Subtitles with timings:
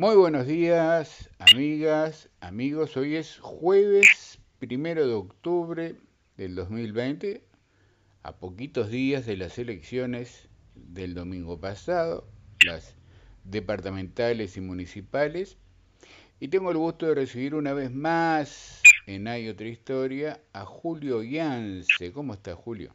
[0.00, 2.96] Muy buenos días, amigas, amigos.
[2.96, 5.94] Hoy es jueves primero de octubre
[6.38, 7.44] del 2020,
[8.22, 12.26] a poquitos días de las elecciones del domingo pasado,
[12.64, 12.96] las
[13.44, 15.58] departamentales y municipales.
[16.40, 21.22] Y tengo el gusto de recibir una vez más en Hay otra historia a Julio
[21.22, 22.10] Yance.
[22.14, 22.94] ¿Cómo está Julio?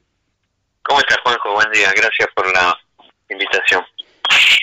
[0.82, 1.54] ¿Cómo estás, Juanjo?
[1.54, 1.92] Buen día.
[1.96, 2.75] Gracias por la.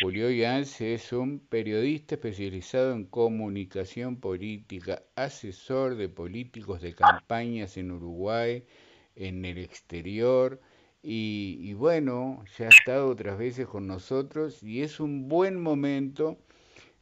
[0.03, 7.93] Julio Yance es un periodista especializado en comunicación política, asesor de políticos de campañas en
[7.93, 8.65] Uruguay,
[9.15, 10.61] en el exterior,
[11.05, 16.37] y, bueno, ya ha estado otras veces con nosotros y es un buen momento,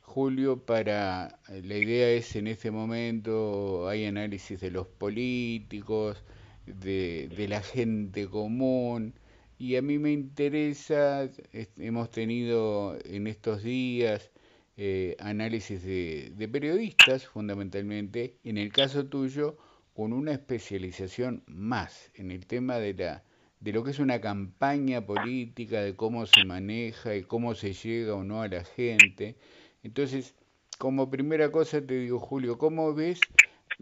[0.03, 6.23] Julio, para, la idea es en este momento, hay análisis de los políticos,
[6.67, 9.15] de la gente común,
[9.61, 11.29] y a mí me interesa,
[11.77, 14.31] hemos tenido en estos días
[14.79, 19.59] eh, análisis de, periodistas fundamentalmente, en el caso tuyo,
[19.93, 23.23] con una especialización más en el tema de, la,
[23.61, 28.15] de lo que es una campaña política, de cómo se maneja y cómo se llega
[28.15, 29.37] o no a la gente.
[29.83, 30.35] Entonces,
[30.79, 33.21] como primera cosa te digo, Julio, ¿cómo ves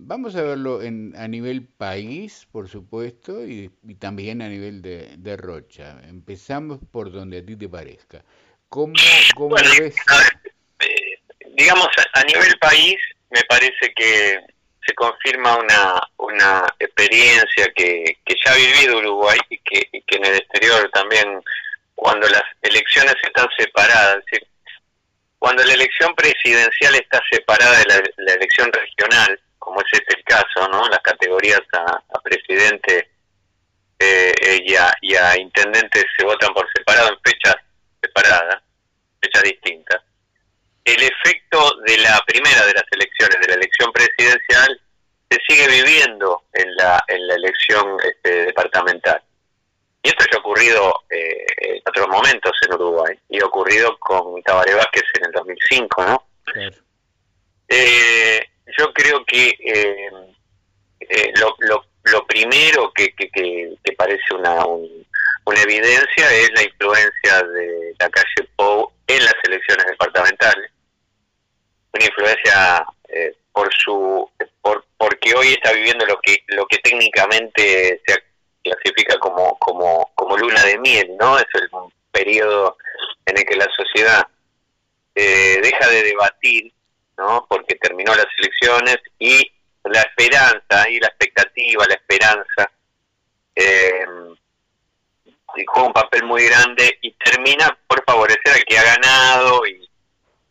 [0.00, 3.68] Vamos a verlo en, a nivel país, por supuesto, y,
[3.98, 5.98] también a nivel de, Rocha.
[6.08, 8.24] Empezamos por donde a ti te parezca.
[8.68, 8.94] ¿Cómo,
[9.34, 9.96] cómo ves?
[10.80, 11.18] Eh,
[11.56, 12.96] digamos, a, nivel país,
[13.30, 14.38] me parece que
[14.86, 20.26] se confirma una, una experiencia que, que ya ha vivido Uruguay y que, que en
[20.26, 21.40] el exterior también,
[21.96, 24.48] cuando las elecciones están separadas, es decir,
[25.40, 30.66] cuando la elección presidencial está separada de la elección regional, como es este el caso,
[30.70, 30.88] ¿no?
[30.88, 33.10] Las categorías a, presidente
[33.98, 37.56] eh, y, a, y, a, intendente se votan por separado en fechas
[38.00, 38.62] separadas,
[39.20, 40.02] fechas distintas.
[40.84, 44.80] El efecto de la primera de las elecciones, de la elección presidencial,
[45.30, 49.22] se sigue viviendo en la, en la elección este, departamental.
[50.02, 54.42] Y esto ya ha ocurrido eh, en otros momentos en Uruguay, y ha ocurrido con
[54.42, 56.22] Tabaré Vázquez en el 2005, ¿no?
[57.68, 58.40] Eh,
[58.76, 60.10] yo creo que eh,
[61.00, 61.56] eh, lo,
[62.04, 68.92] lo, primero que, que, parece una, una evidencia es la influencia de la calle Pou
[69.06, 70.70] en las elecciones departamentales.
[71.92, 74.30] Una influencia eh, por su
[74.60, 78.22] por, porque hoy está viviendo lo que lo que técnicamente se
[78.62, 81.38] clasifica como como como luna de miel, ¿no?
[81.38, 82.76] Es el, un periodo
[83.26, 84.26] en el que la sociedad
[85.14, 86.72] deja de debatir
[87.18, 87.46] ¿no?
[87.48, 89.50] porque terminó las elecciones y
[89.84, 92.70] la esperanza y la expectativa, la esperanza,
[93.54, 94.06] eh,
[95.66, 99.88] juega un papel muy grande y termina por favorecer al que ha ganado y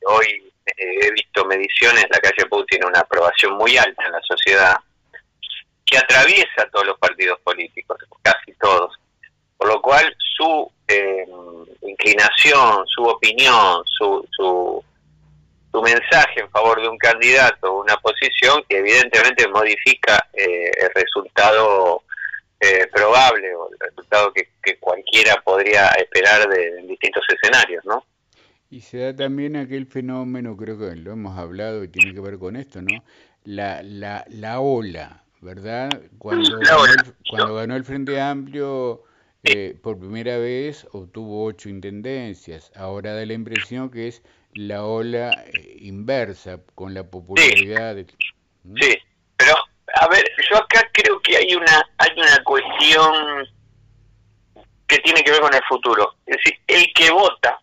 [0.05, 4.21] hoy eh, he visto mediciones, la calle Pou tiene una aprobación muy alta en la
[4.21, 4.75] sociedad
[5.85, 8.93] que atraviesa todos los partidos políticos, casi todos,
[9.55, 11.25] por lo cual su eh,
[11.83, 14.83] inclinación, su opinión, su, su
[15.77, 20.89] tu mensaje en favor de un candidato o una posición que evidentemente modifica eh, el
[20.95, 22.01] resultado
[22.59, 24.47] eh, probable o el resultado que,
[24.79, 28.03] cualquiera podría esperar de, distintos escenarios, ¿no?
[28.71, 32.39] Y se da también aquel fenómeno, creo que lo hemos hablado y tiene que ver
[32.39, 33.03] con esto, ¿no?
[33.43, 35.89] La, la, la ola, ¿verdad?
[36.17, 36.95] Cuando, ganó, el,
[37.29, 39.03] cuando ganó el Frente Amplio
[39.43, 42.71] eh, por primera vez obtuvo ocho intendencias.
[42.75, 44.23] Ahora da la impresión que es
[44.57, 47.95] la ola eh, inversa con la popularidad.
[48.79, 48.97] Sí.
[49.37, 49.55] pero
[49.93, 53.47] a ver, yo acá creo que hay una hay una cuestión
[54.87, 56.15] que tiene que ver con el futuro.
[56.25, 57.61] Es decir, el que vota,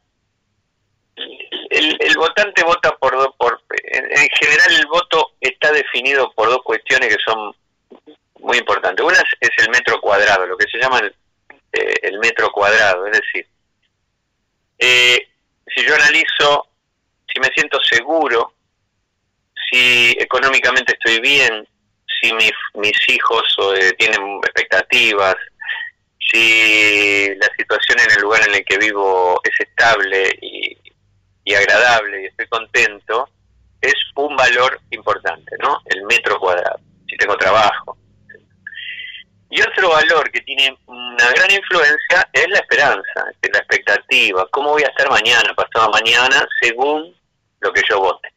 [1.70, 6.62] el, el votante vota por dos, por en, general el voto está definido por dos
[6.62, 7.54] cuestiones que son
[8.40, 9.04] muy importantes.
[9.04, 11.14] Una es, el metro cuadrado, lo que se llama el,
[11.72, 13.48] eh, el metro cuadrado, es decir,
[14.78, 15.28] eh,
[15.74, 16.68] si yo analizo
[17.34, 18.54] si me siento seguro,
[19.70, 21.66] si económicamente estoy bien,
[22.20, 22.52] si mis,
[23.08, 23.42] hijos
[23.76, 25.34] eh, tienen expectativas,
[26.32, 30.76] si la situación en el lugar en el que vivo es estable y,
[31.44, 33.28] y agradable y estoy contento,
[33.80, 35.80] es un valor importante, ¿no?
[35.86, 37.98] El metro cuadrado, si tengo trabajo.
[39.50, 44.82] Y otro valor que tiene una gran influencia es la esperanza, la expectativa, cómo voy
[44.82, 47.14] a estar mañana, pasado mañana, según
[47.64, 48.28] lo que yo vote.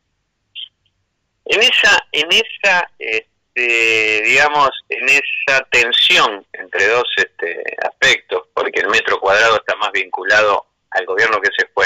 [1.46, 8.88] En esa, en esa, este, digamos, en esa tensión entre dos este, aspectos, porque el
[8.90, 11.86] metro cuadrado está más vinculado al gobierno que se fue,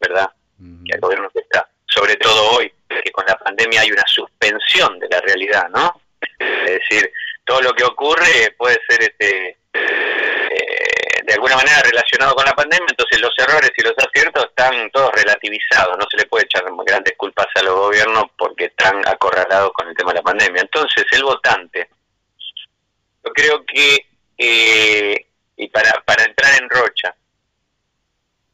[0.00, 0.28] ¿verdad?
[0.86, 1.68] Que al gobierno que está.
[1.86, 2.16] Sobre
[3.54, 6.00] pandemia hay una suspensión de la realidad, ¿no?
[6.38, 7.12] Es decir,
[7.44, 9.58] todo lo que ocurre puede ser este
[11.24, 15.10] de alguna manera relacionado con la pandemia, entonces los errores y los aciertos están todos
[15.12, 19.88] relativizados, no se le puede echar grandes culpas a los gobiernos porque están acorralados con
[19.88, 20.60] el tema de la pandemia.
[20.60, 21.88] Entonces, el votante,
[23.24, 24.06] yo creo que,
[24.36, 25.26] eh,
[25.56, 27.14] y para, para entrar en Rocha,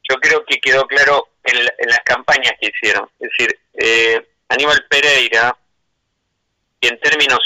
[0.09, 3.11] yo creo que quedó claro en, las campañas que hicieron.
[3.19, 5.57] Es decir, eh, Aníbal Pereira,
[6.81, 7.41] que en términos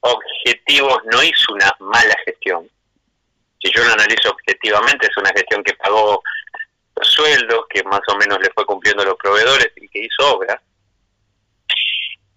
[0.00, 2.70] objetivos no hizo una mala gestión.
[3.62, 6.22] Si yo lo analizo objetivamente, es una gestión que pagó
[6.96, 10.60] los sueldos, que más o menos le fue cumpliendo los proveedores y que hizo obras.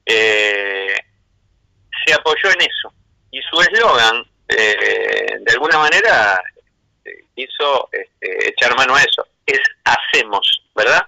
[0.06, 0.96] Eh,
[2.06, 2.94] se apoyó en eso.
[3.32, 6.40] Y su eslogan, eh, de alguna manera,
[7.36, 9.28] hizo este, echar mano a eso.
[9.46, 11.06] Es hacemos, ¿verdad?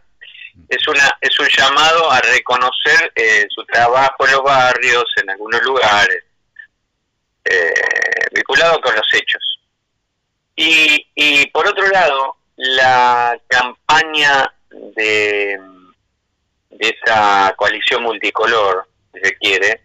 [0.69, 5.61] Es, una, es un llamado a reconocer eh, su trabajo en los barrios, en algunos
[5.63, 6.23] lugares,
[7.43, 7.73] eh,
[8.33, 9.54] vinculado con los hechos.
[10.55, 14.53] Y, y por otro lado, la campaña
[14.95, 15.59] de,
[16.79, 19.81] esa coalición multicolor, si se quiere,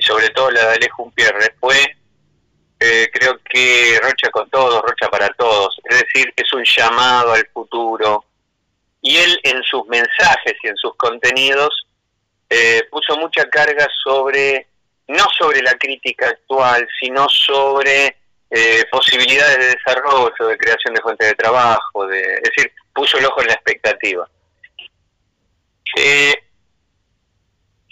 [0.00, 1.76] sobre todo la de Alejo Pierre, fue
[2.80, 7.46] eh, creo que Rocha con todos, Rocha para todos, es decir, es un llamado al
[7.52, 8.24] futuro.
[9.00, 11.86] Y él en sus mensajes y en sus contenidos
[12.50, 14.66] eh, puso mucha carga sobre
[15.08, 18.16] no sobre la crítica actual, sino sobre
[18.54, 23.24] eh, posibilidades de desarrollo, de creación de fuentes de trabajo, de, es decir, puso el
[23.24, 24.28] ojo en la expectativa.
[25.96, 26.34] Eh,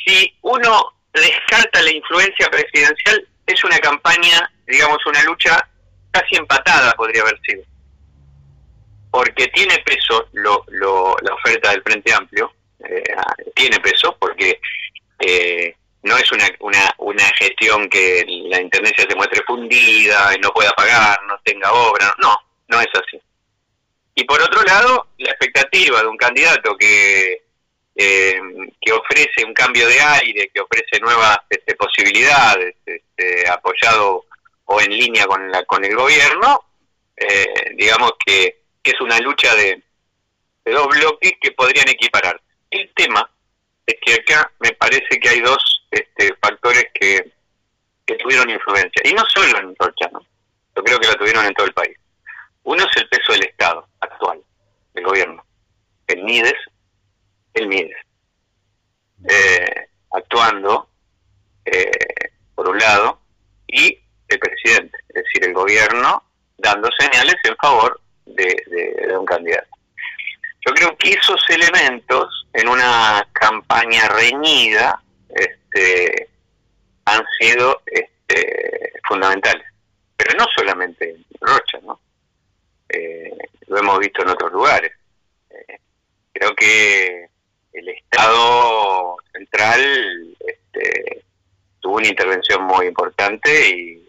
[0.04, 5.66] si uno descarta la influencia presidencial, es una campaña, digamos, una lucha
[6.10, 7.62] casi empatada podría haber sido.
[9.10, 10.64] Porque tiene peso lo,
[11.22, 13.02] la oferta del Frente Amplio, eh,
[13.54, 14.60] tiene peso porque
[15.20, 20.50] eh, no es una, una, una gestión que la Intendencia se muestre fundida y no
[20.50, 22.36] pueda pagar, no tenga obra, no,
[22.66, 23.20] no es así.
[24.16, 27.44] Y por otro lado, la expectativa de un candidato que,
[27.94, 28.40] eh,
[28.80, 34.24] que ofrece un cambio de aire, que ofrece nuevas este, posibilidades, este, apoyado
[34.64, 36.64] o en línea con, la, con el gobierno,
[37.16, 39.80] eh, digamos que, que es una lucha de,
[40.64, 42.40] de dos bloques que podrían equiparar.
[42.68, 43.30] El tema
[43.86, 47.32] es que acá me parece que hay dos este, factores que,
[48.16, 49.02] tuvieron influencia.
[49.04, 50.20] Y no solo en Rocha, ¿no?
[50.76, 51.96] yo creo que lo tuvieron en todo el país.
[52.64, 54.40] Uno es el peso del Estado actual,
[54.94, 55.44] del gobierno.
[56.06, 56.58] El MIDES,
[57.54, 57.96] el MIDES.
[59.28, 60.88] Eh, actuando,
[61.64, 61.90] eh,
[62.54, 63.20] por un lado,
[63.66, 63.98] y
[64.28, 66.24] el presidente, es decir, el gobierno
[66.58, 68.56] dando señales en favor de
[69.18, 69.68] un candidato.
[70.66, 76.28] Yo creo que esos elementos en una campaña reñida este,
[77.10, 79.66] han sido este, fundamentales.
[80.16, 82.00] Pero no solamente en Rocha, ¿no?
[82.88, 83.30] Eh,
[83.68, 84.92] lo hemos visto en otros lugares.
[85.50, 85.78] Eh,
[86.32, 87.28] creo que
[87.72, 91.24] el Estado central este,
[91.80, 94.06] tuvo una intervención muy importante y,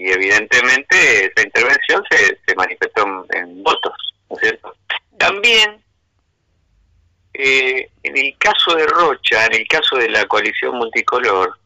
[0.00, 4.72] evidentemente esa intervención se, manifestó en, votos, ¿no es cierto?
[5.18, 5.82] También
[7.34, 11.58] eh, en el caso de Rocha, en el caso de la coalición multicolor,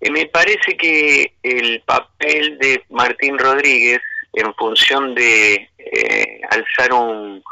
[0.00, 4.00] me parece que el papel de Martín Rodríguez
[4.32, 7.42] en función de eh, alzar un,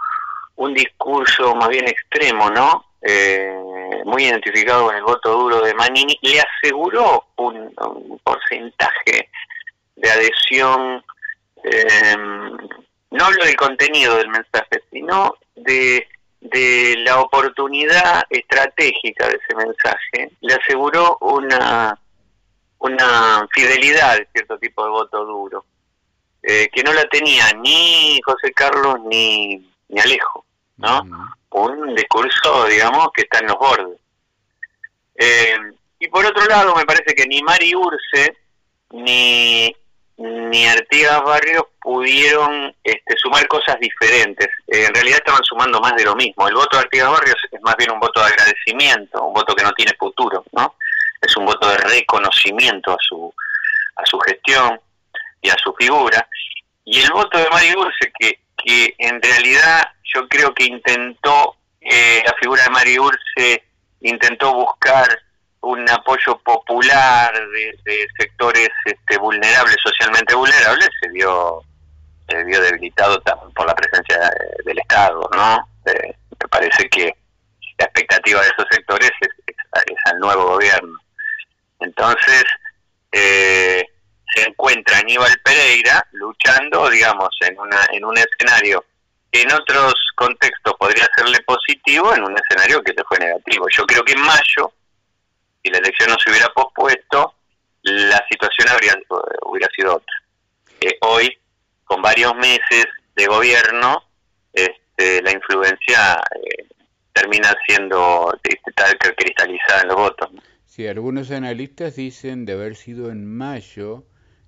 [0.56, 2.84] un discurso más bien extremo, ¿no?
[4.04, 7.72] muy identificado con el voto duro de Manini, le aseguró un,
[8.24, 9.28] porcentaje
[9.94, 11.04] de adhesión,
[13.12, 16.04] no hablo del contenido del mensaje, sino de
[16.50, 21.98] de la oportunidad estratégica de ese mensaje, le aseguró una,
[22.78, 25.64] una fidelidad de cierto tipo de voto duro,
[26.42, 29.56] eh, que no la tenía ni José Carlos ni,
[29.88, 30.44] ni Alejo,
[30.76, 31.02] ¿no?
[31.50, 33.98] Un discurso, digamos, que está en los bordes.
[35.14, 35.56] Eh,
[35.98, 38.36] y por otro lado, me parece que ni Mari Urce
[38.90, 39.74] ni
[40.18, 44.48] ni Artigas Barrios pudieron este, sumar cosas diferentes.
[44.66, 46.48] Eh, en realidad estaban sumando más de lo mismo.
[46.48, 49.62] El voto de Artigas Barrios es más bien un voto de agradecimiento, un voto que
[49.62, 50.74] no tiene futuro, ¿no?
[51.20, 53.32] Es un voto de reconocimiento a su,
[53.96, 54.80] a su gestión
[55.42, 56.26] y a su figura.
[56.84, 62.22] Y el voto de Mari Urce, que, que en realidad yo creo que intentó, eh,
[62.24, 63.64] la figura de Mari Urce
[64.00, 65.08] intentó buscar
[65.66, 71.62] un apoyo popular de, sectores este, vulnerables, socialmente vulnerables, se vio,
[72.28, 73.20] se vio debilitado
[73.54, 74.30] por la presencia
[74.64, 75.68] del Estado, ¿no?
[75.86, 77.12] Eh, me parece que
[77.78, 80.98] la expectativa de esos sectores es, es, nuevo gobierno.
[81.80, 82.44] Entonces,
[83.12, 83.84] eh,
[84.34, 88.84] se encuentra Aníbal Pereira luchando, digamos, en, una, en un escenario
[89.30, 93.66] que en otros contextos podría serle positivo, en un escenario que le fue negativo.
[93.70, 94.72] Yo creo que en mayo,
[95.62, 97.34] si la elección no se hubiera pospuesto,
[97.82, 98.94] la situación habría,
[99.42, 100.14] hubiera sido otra.
[100.80, 101.38] Eh, hoy,
[101.84, 104.02] con varios meses de gobierno,
[104.52, 106.66] este, la influencia eh,
[107.12, 110.30] termina siendo este, tal que cristalizada en los votos.
[110.76, 114.04] Sí, algunos analistas dicen de haber sido en mayo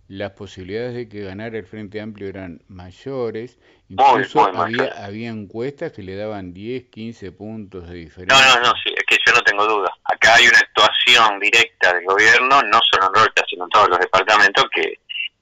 [0.09, 3.59] las posibilidades de que ganara el Frente Amplio eran mayores.
[3.89, 8.37] Incluso había, había encuestas que le daban 10, 15 puntos de diferencia.
[8.37, 9.91] No, no, no, sí, es que yo no tengo duda.
[10.05, 13.99] Acá hay una actuación directa del gobierno, no solo en Rocha, sino en todos los
[13.99, 14.99] departamentos, que,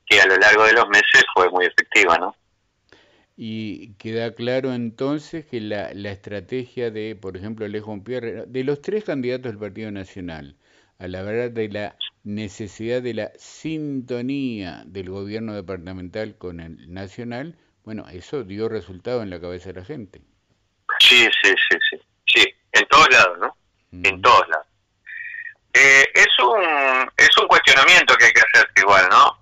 [0.07, 2.37] que a lo largo de los meses fue muy efectiva, ¿no?
[3.37, 8.81] Y queda claro entonces que la, la estrategia de, por ejemplo, Alejo Pierre, de los
[8.83, 10.55] tres candidatos del Partido Nacional,
[10.99, 17.57] a la verdad de la necesidad de la sintonía del gobierno departamental con el nacional,
[17.85, 20.21] bueno, eso dio resultado en la cabeza de la gente.
[20.99, 23.57] Sí, sí, sí, sí, sí, en todos lados, ¿no?
[23.93, 24.67] En todos lados.
[25.73, 29.39] Eh, es un es un cuestionamiento que hay que hacer igual, ¿no?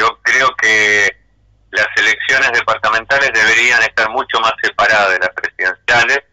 [0.00, 1.08] Yo creo que
[1.70, 6.24] las elecciones departamentales deberían estar mucho más separadas de las presidenciales,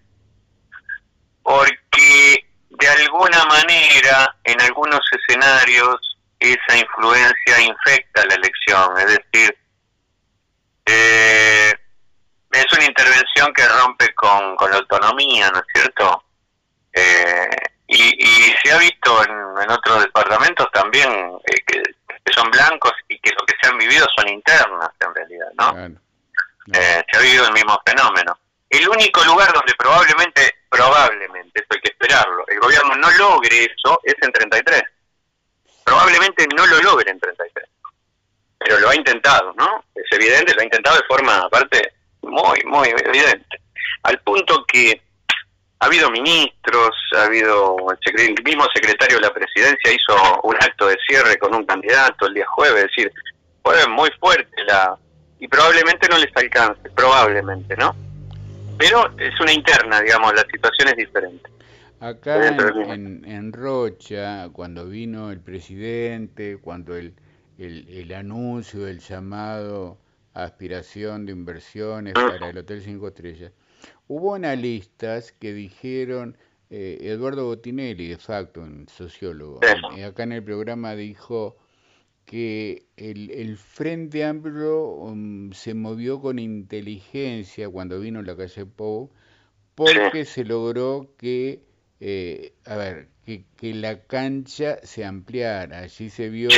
[1.43, 2.45] porque
[2.83, 9.57] de alguna manera, en algunos escenarios, esa influencia infecta la elección, es decir,
[10.85, 11.73] eh,
[12.51, 16.25] es una intervención que rompe con, la autonomía, ¿no es cierto?
[16.91, 17.49] Eh,
[17.87, 21.09] y, se ha visto en, otros departamentos también
[21.45, 21.81] eh, que,
[22.33, 25.99] son blancos y que lo que se han vivido son internas en realidad, ¿no?
[26.73, 28.37] se ha vivido el mismo fenómeno.
[28.73, 33.99] El único lugar donde probablemente, probablemente, eso hay que esperarlo, el gobierno no logre eso
[34.03, 34.81] es en 33.
[35.85, 37.69] Probablemente no lo logre en 33.
[38.57, 39.85] Pero lo ha intentado, ¿no?
[39.93, 43.61] Es evidente, lo ha intentado de forma, aparte, muy, muy evidente.
[44.01, 44.99] Al punto que
[45.77, 50.97] ha habido ministros, ha habido el, mismo secretario de la presidencia hizo un acto de
[51.07, 53.13] cierre con un candidato el día jueves, es decir,
[53.61, 54.97] fue muy fuerte la
[55.39, 57.95] y probablemente no les alcance, probablemente, ¿no?
[58.77, 61.49] Pero es una interna, digamos, la situación es diferente.
[61.99, 67.15] Acá en, en, Rocha, cuando vino el presidente, cuando el,
[67.57, 69.97] el, anuncio del llamado
[70.33, 72.27] a aspiración de inversiones mm.
[72.27, 73.53] para el Hotel Cinco Estrellas,
[74.07, 76.37] hubo analistas que dijeron,
[76.69, 79.61] eh, Eduardo Botinelli, de facto, un sociólogo,
[80.05, 81.55] acá en el programa dijo,
[82.25, 89.11] que el, el Frente Amplio um, se movió con inteligencia cuando vino la calle Pou,
[89.75, 91.61] porque se logró que,
[91.99, 95.79] eh, a ver, que, que, la cancha se ampliara.
[95.79, 96.49] Allí se vio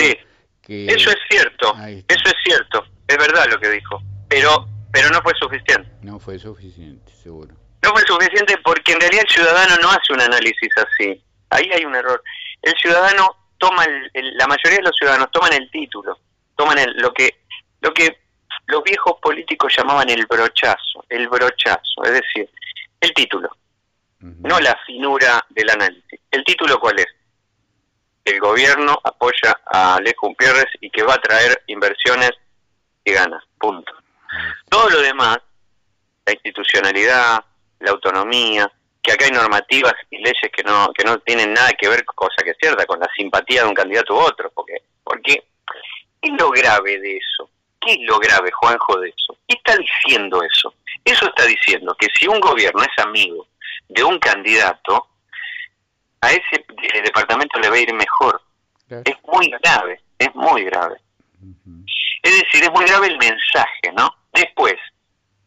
[0.61, 0.87] que...
[0.87, 5.33] Eso es cierto, eso es cierto, es verdad lo que dijo, pero, pero no fue
[5.39, 5.89] suficiente.
[6.01, 7.55] No fue suficiente, seguro.
[7.83, 11.23] No fue suficiente porque en realidad el ciudadano no hace un análisis así.
[11.51, 12.21] Ahí hay un error.
[12.63, 16.19] El ciudadano la mayoría de los ciudadanos toman el título,
[16.55, 17.41] toman el, lo que
[17.81, 18.17] lo que
[18.67, 22.49] los viejos políticos llamaban el brochazo, el brochazo, es decir,
[22.99, 23.49] el título,
[24.19, 26.19] no la finura del análisis.
[26.31, 27.07] ¿El título cuál es?
[28.23, 30.33] El gobierno apoya a Alejo
[30.81, 32.31] y que va a traer inversiones
[33.03, 33.93] y ganas, punto.
[34.67, 35.37] Todo lo demás,
[36.25, 37.45] la institucionalidad,
[37.79, 38.71] la autonomía,
[39.05, 42.43] que acá hay normativas y leyes que no que no tienen nada que ver, cosa
[42.43, 45.43] que es cierta, con la simpatía de un candidato u otro, porque porque
[46.21, 47.49] ¿qué es lo grave de eso?
[47.79, 49.37] ¿Qué es lo grave, Juanjo, de eso?
[49.47, 50.73] ¿Qué está diciendo eso?
[51.03, 53.47] Eso está diciendo que si un gobierno es amigo
[53.87, 55.07] de un candidato,
[56.21, 56.65] a ese
[57.03, 58.41] departamento le va a ir mejor.
[58.89, 60.95] Es muy grave, es muy grave.
[62.23, 64.09] Es decir, es muy grave el mensaje, ¿no?
[64.33, 64.75] Después,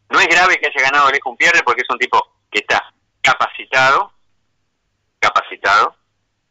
[0.09, 4.11] no es grave que haya ganado Alejo Pierre porque es un tipo que está capacitado,
[5.19, 5.95] capacitado,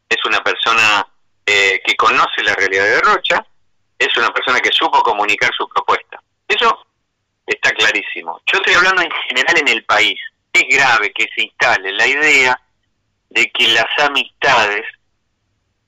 [0.08, 1.06] es una persona
[1.44, 3.46] eh, que conoce la realidad de Rocha,
[3.98, 6.22] es una persona que supo comunicar su propuesta.
[6.46, 6.86] Eso
[7.46, 8.40] está clarísimo.
[8.46, 10.18] Yo estoy hablando en general en el país.
[10.52, 12.60] Es grave que se instale la idea
[13.30, 14.84] de que las amistades,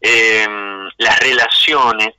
[0.00, 2.14] em, las relaciones,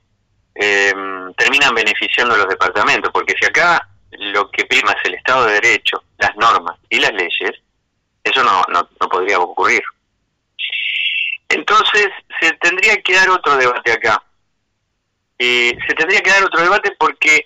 [0.54, 5.46] em, terminan beneficiando a los departamentos, porque si acá lo que prima es el Estado
[5.46, 7.62] de Derecho, las normas y las leyes,
[8.24, 9.82] eso no, no, podría ocurrir.
[11.48, 12.08] Entonces,
[12.40, 14.22] se tendría que dar otro debate acá.
[15.38, 17.42] Eh, se tendría que dar otro debate porque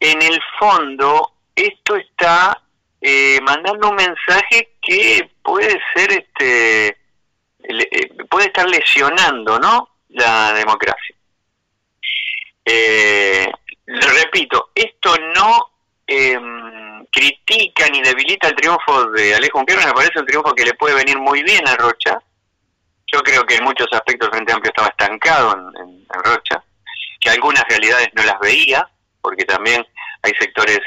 [0.00, 2.60] en el fondo esto está
[3.00, 9.96] eh, mandando un mensaje que puede ser este eh, puede estar lesionando, ¿no?
[10.08, 11.14] La democracia.
[12.64, 13.46] Eh,
[13.86, 15.70] repito, esto no
[17.16, 20.74] em, critica ni debilita el triunfo de Alejo Unquero, me parece un triunfo que le
[20.74, 22.18] puede venir muy bien a Rocha.
[23.12, 26.62] Yo creo que en muchos aspectos el Frente Amplio estaba estancado en, Rocha,
[27.20, 28.88] que algunas realidades no las veía,
[29.20, 29.84] porque también
[30.22, 30.80] hay sectores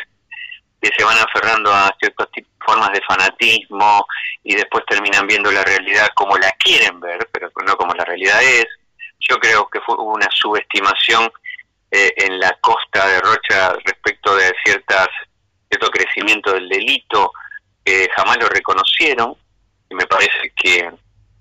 [0.82, 2.28] que se van aferrando a ciertas
[2.66, 4.06] formas de fanatismo
[4.44, 8.42] y después terminan viendo la realidad como la quieren ver, pero no como la realidad
[8.44, 8.66] es.
[9.20, 11.32] Yo creo que fue una subestimación
[11.92, 15.08] eh, en la costa de Rocha respecto de ciertas
[15.70, 17.32] cierto crecimiento del delito,
[17.84, 19.36] que jamás lo reconocieron,
[19.90, 20.90] y me parece que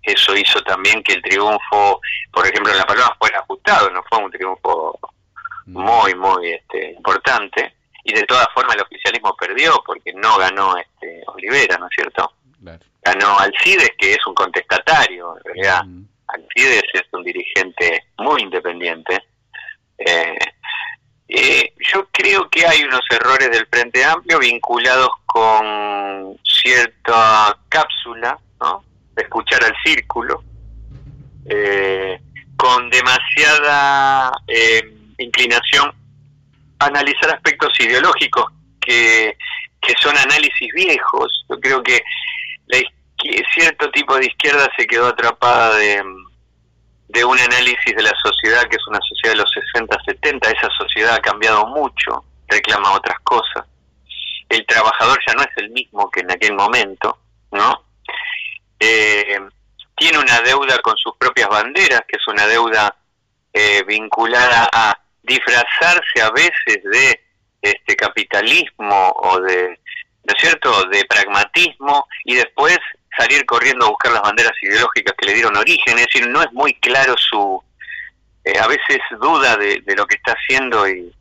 [0.02, 2.00] eso hizo también que el triunfo,
[2.32, 4.98] por ejemplo, en La Paloma fuera ajustado, no fue un triunfo
[5.66, 5.78] mm.
[5.80, 11.22] muy, muy este, importante, y de todas formas el oficialismo perdió porque no ganó este
[11.26, 12.32] Olivera, ¿no es cierto?
[13.02, 15.84] Ganó Alcides, que es un contestatario, en realidad.
[15.84, 16.04] Mm.
[16.28, 19.24] Alcides es un dirigente muy independiente,
[19.98, 20.38] eh,
[21.28, 28.84] eh, yo creo que hay unos errores del Frente Amplio vinculados con cierta cápsula, ¿no?
[29.14, 30.42] De escuchar al círculo,
[31.46, 32.20] eh,
[32.56, 34.32] con demasiada
[35.18, 35.92] inclinación
[36.78, 38.44] a analizar aspectos ideológicos
[38.80, 39.36] que,
[39.80, 41.44] que son análisis viejos.
[41.48, 42.02] Yo creo que
[43.56, 46.02] cierto tipo de izquierda se quedó atrapada de
[47.08, 50.68] de un análisis de la sociedad que es una sociedad de los 60, 70, esa
[50.76, 53.64] sociedad ha cambiado mucho, reclama otras cosas.
[54.48, 57.18] El trabajador ya no es el mismo que en aquel momento,
[57.52, 57.84] ¿no?
[58.78, 59.38] Eh,
[59.96, 62.94] tiene una deuda con sus propias banderas, que es una deuda
[63.52, 67.20] eh, vinculada a disfrazarse a veces de
[67.62, 72.78] este capitalismo o de, ¿no es cierto?, de pragmatismo y después
[73.16, 76.52] salir corriendo a buscar las banderas ideológicas que le dieron origen, es decir, no es
[76.52, 77.62] muy claro su,
[78.44, 81.12] eh, a veces duda de, lo que está haciendo y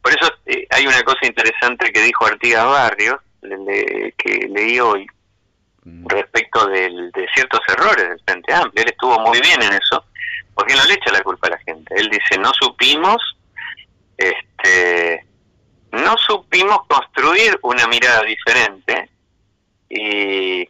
[0.00, 5.06] por eso eh, hay una cosa interesante que dijo Artigas Barrios, que leí hoy,
[5.84, 6.06] mm.
[6.08, 10.04] respecto de ciertos errores del Frente Amplio, él estuvo muy bien en eso,
[10.54, 13.20] porque no le echa la culpa a la gente, él dice, no supimos,
[14.16, 15.24] este,
[15.92, 19.10] no supimos construir una mirada diferente
[19.88, 20.68] y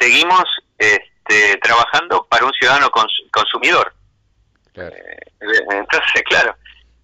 [0.00, 0.44] seguimos
[0.78, 2.90] este, trabajando para un ciudadano
[3.30, 3.94] consumidor.
[4.74, 5.20] Eh,
[5.70, 6.56] entonces, claro,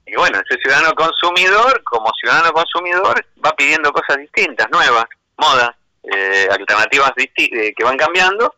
[0.06, 5.04] y bueno, ese ciudadano consumidor, como ciudadano consumidor, va pidiendo cosas distintas, nuevas,
[5.36, 5.70] modas,
[6.04, 8.54] eh, alternativas eh, que van cambiando.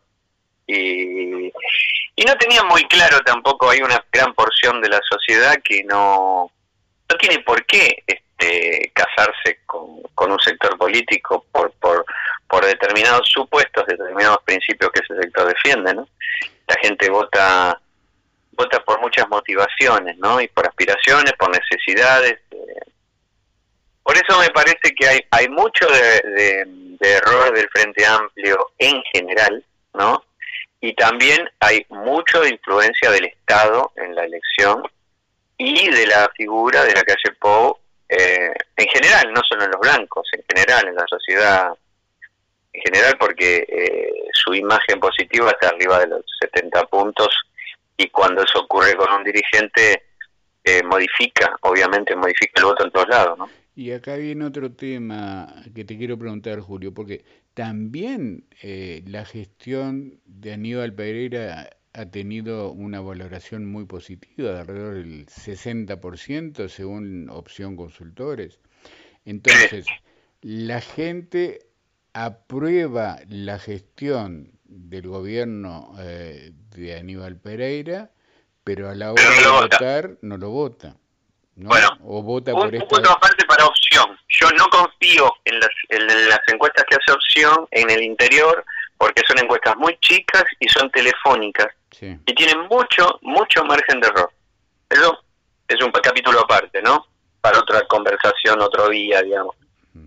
[0.67, 5.83] Y, y no tenía muy claro tampoco, hay una gran porción de la sociedad que
[5.83, 6.51] no,
[7.09, 12.05] no tiene por qué este, casarse con, con un sector político por, por,
[12.49, 16.07] por determinados supuestos, determinados principios que ese sector defiende, ¿no?
[16.67, 17.79] La gente vota
[18.51, 20.41] vota por muchas motivaciones, ¿no?
[20.41, 22.39] Y por aspiraciones, por necesidades.
[22.51, 22.91] Eh.
[24.03, 26.65] Por eso me parece que hay hay mucho de,
[26.99, 30.23] de, error del Frente Amplio en general, ¿no?
[30.81, 34.83] Y también hay mucho de influencia del Estado en la elección
[35.57, 39.79] y de la figura de la calle Pou eh, en general, no solo en los
[39.79, 41.73] blancos, en general en la sociedad
[42.73, 47.27] en general porque eh, su imagen positiva está arriba de los 70 puntos
[47.97, 50.03] y cuando eso ocurre con un dirigente
[50.63, 53.49] eh, modifica, obviamente modifica el voto en todos lados, ¿no?
[53.75, 60.19] Y acá viene otro tema que te quiero preguntar, Julio, porque también eh, la gestión
[60.25, 67.75] de Aníbal Pereira ha tenido una valoración muy positiva, de alrededor del 60% según Opción
[67.75, 68.59] Consultores.
[69.25, 69.85] Entonces,
[70.41, 71.59] la gente
[72.13, 78.11] aprueba la gestión del gobierno eh, de Aníbal Pereira,
[78.63, 80.95] pero a la hora de votar no lo vota.
[81.55, 82.87] Bueno, o vota por esta...
[82.87, 84.17] punto aparte para opción.
[84.29, 88.63] Yo no confío en las, en las encuestas que hace opción en el interior
[88.97, 91.67] porque son encuestas muy chicas y son telefónicas
[92.01, 94.31] y tienen mucho, mucho margen de error.
[94.89, 95.23] Eso
[95.67, 97.05] es un capítulo aparte, ¿no?
[97.41, 99.55] Para otra conversación otro día, digamos.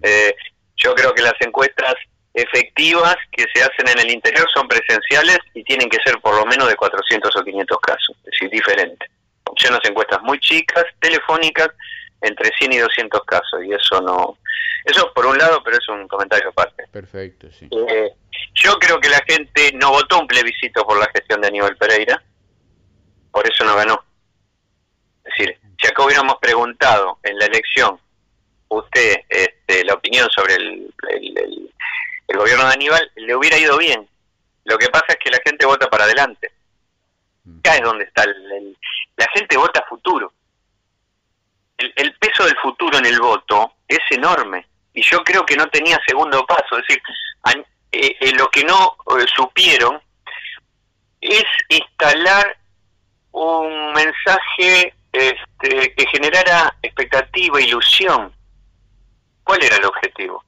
[0.03, 0.35] Eh,
[0.77, 1.95] yo creo que las encuestas
[2.35, 6.47] efectivas que se hacen en el interior son presenciales y tienen que ser por lo
[6.47, 9.07] menos de 400 o 500 casos, es decir, diferente.
[9.45, 11.69] Opciones encuestas muy chicas, telefónicas,
[12.23, 14.39] entre 100 y 200 casos, y eso no...
[14.85, 16.85] Eso por un lado, pero es un comentario aparte.
[16.91, 17.69] Perfecto, sí.
[17.89, 18.13] Eh,
[18.55, 22.23] yo creo que la gente no votó un plebiscito por la gestión de Aníbal Pereira,
[23.31, 24.03] por eso no ganó.
[25.25, 27.99] Es decir, si acá hubiéramos preguntado en la elección
[28.79, 31.69] usted este, la opinión sobre el, el,
[32.37, 34.09] gobierno de Aníbal, le hubiera ido bien.
[34.65, 36.51] Lo que pasa es que la gente vota para adelante.
[37.59, 38.77] Acá es donde está el,
[39.17, 40.33] la gente vota futuro.
[41.77, 45.99] El, peso del futuro en el voto es enorme y yo creo que no tenía
[46.07, 46.79] segundo paso.
[46.79, 47.03] Es decir,
[47.91, 50.01] eh, eh, lo que no eh, supieron
[51.21, 52.57] es instalar
[53.33, 58.33] un mensaje este, que generara expectativa, ilusión.
[59.45, 60.45] ¿Cuál era el objetivo?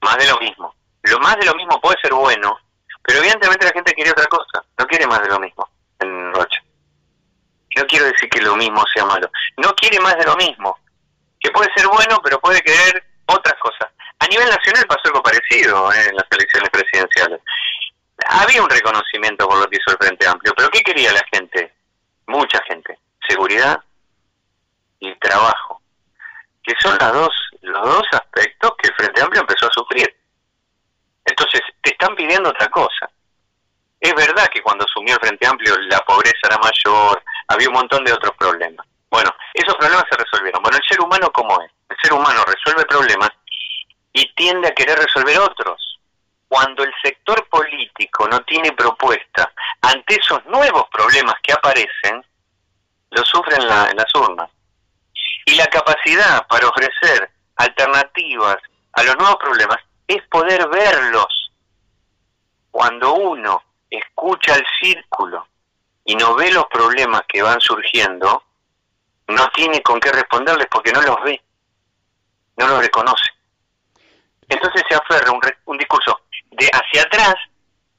[0.00, 0.74] Más de lo mismo.
[1.02, 2.58] Lo más de lo mismo puede ser bueno,
[3.02, 5.68] pero evidentemente la gente quiere otra cosa, no quiere más de lo mismo
[6.00, 6.62] en Rocha.
[7.76, 10.78] No quiero decir que lo mismo sea malo, no quiere más de lo mismo,
[11.40, 13.90] que puede ser bueno, pero puede querer otras cosas.
[14.18, 16.08] A nivel nacional pasó algo parecido ¿eh?
[16.08, 17.40] en las elecciones presidenciales.
[18.26, 21.74] Había un reconocimiento por lo que hizo el Frente Amplio, pero ¿qué quería la gente?
[22.26, 22.98] Mucha gente.
[23.28, 23.82] Seguridad
[25.00, 25.82] y trabajo,
[26.62, 27.32] que son las dos,
[27.74, 30.16] los dos aspectos que el Frente Amplio empezó a sufrir.
[31.24, 33.10] Entonces, te están pidiendo otra cosa.
[34.00, 38.04] Es verdad que cuando asumió el Frente Amplio la pobreza era mayor, había un montón
[38.04, 38.86] de otros problemas.
[39.10, 40.62] Bueno, esos problemas se resolvieron.
[40.62, 41.70] Bueno, el ser humano, ¿cómo es?
[41.88, 43.30] El ser humano resuelve problemas
[44.12, 45.98] y tiende a querer resolver otros.
[46.48, 52.24] Cuando el sector político no tiene propuesta ante esos nuevos problemas que aparecen,
[53.10, 54.50] lo sufren en las urnas.
[55.46, 58.56] Y la capacidad para ofrecer alternativas
[58.92, 61.50] a los nuevos problemas es poder verlos.
[62.70, 65.46] Cuando uno escucha el círculo
[66.04, 68.44] y no ve los problemas que van surgiendo,
[69.28, 71.40] no tiene con qué responderles porque no los ve,
[72.56, 73.30] no los reconoce.
[74.48, 77.34] Entonces se aferra un, un discurso de hacia atrás,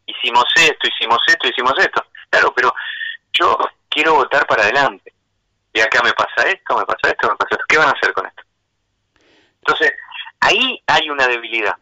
[0.06, 2.06] hicimos esto, hicimos esto, hicimos esto.
[2.30, 2.74] Claro, pero
[3.34, 3.58] yo
[3.90, 5.14] quiero votar para adelante.
[5.74, 7.66] Y acá me pasa esto, me pasa esto, me pasa esto.
[7.68, 8.44] ¿Qué van a hacer con esto?
[9.66, 9.94] Entonces,
[10.42, 11.76] ahí hay una debilidad.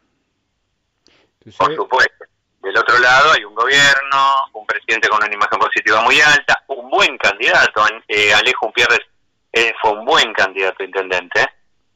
[1.58, 2.26] Por supuesto.
[2.62, 6.90] Del otro lado hay un gobierno, un presidente con una imagen positiva muy alta, un
[6.90, 7.86] buen candidato.
[8.08, 9.02] Eh, Alejo Pierres
[9.52, 11.46] eh, fue un buen candidato a intendente,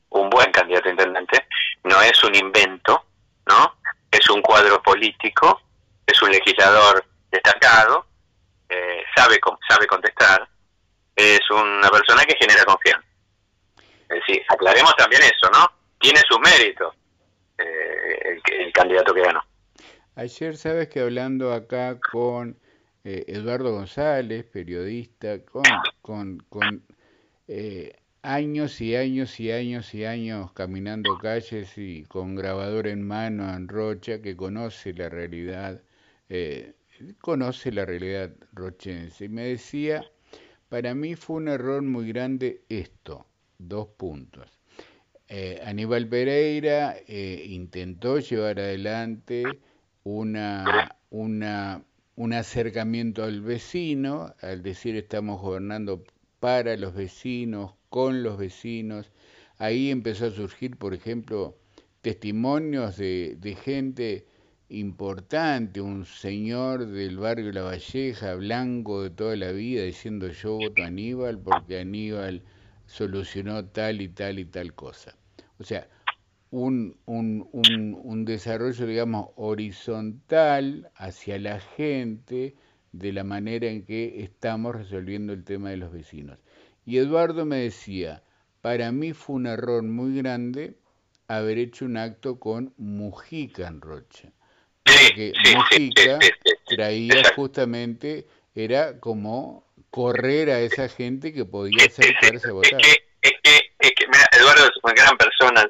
[0.09, 1.47] un buen candidato a intendente.
[1.85, 3.05] No es un invento,
[3.45, 3.77] ¿no?
[4.11, 5.61] Es un cuadro político,
[6.05, 8.07] es un legislador destacado,
[8.67, 10.49] eh, sabe, sabe contestar,
[11.15, 13.07] es una persona que genera confianza.
[14.09, 15.76] Es decir, aclaremos también eso, ¿no?
[15.99, 16.93] Tiene su mérito
[17.57, 19.41] eh, el candidato que ganó.
[20.15, 22.57] Ayer, sabes que hablando acá con
[23.03, 25.63] eh, Eduardo González, periodista, con,
[26.01, 26.83] con, con
[27.47, 33.53] eh, años y años y años y años caminando calles y con grabador en mano
[33.53, 35.81] en Rocha, que conoce la realidad,
[36.29, 36.73] eh,
[37.21, 39.25] conoce la realidad rochense.
[39.25, 40.03] Y me decía,
[40.67, 43.25] para mí fue un error muy grande esto,
[43.57, 44.56] dos puntos.
[45.63, 49.59] Aníbal Pereira intentó llevar adelante
[50.03, 51.83] una, una,
[52.15, 56.03] un acercamiento al vecino, al decir estamos gobernando
[56.39, 59.11] para los vecinos, con los vecinos.
[59.57, 61.57] Ahí empezó a surgir, por ejemplo,
[62.01, 64.25] testimonios de, de gente
[64.69, 70.83] importante, un señor del barrio La Valleja, blanco de toda la vida, diciendo yo voto
[70.83, 72.43] a Aníbal porque Aníbal
[72.87, 75.15] solucionó tal y tal y tal cosa.
[75.59, 75.87] O sea,
[76.49, 82.55] un, un, un, un, desarrollo, digamos, horizontal hacia la gente
[82.93, 86.39] de la manera en que estamos resolviendo el tema de los vecinos.
[86.85, 88.23] Y Eduardo me decía,
[88.61, 90.77] para mí fue un error muy grande
[91.27, 94.31] haber hecho un acto con Mujica en Rocha.
[94.83, 96.19] Porque Mujica
[96.65, 99.66] traía justamente, era como
[99.97, 102.71] correr a esa gente que podía acercarse a votar.
[102.71, 105.67] Es que, es que, mira, Eduardo es una gran persona,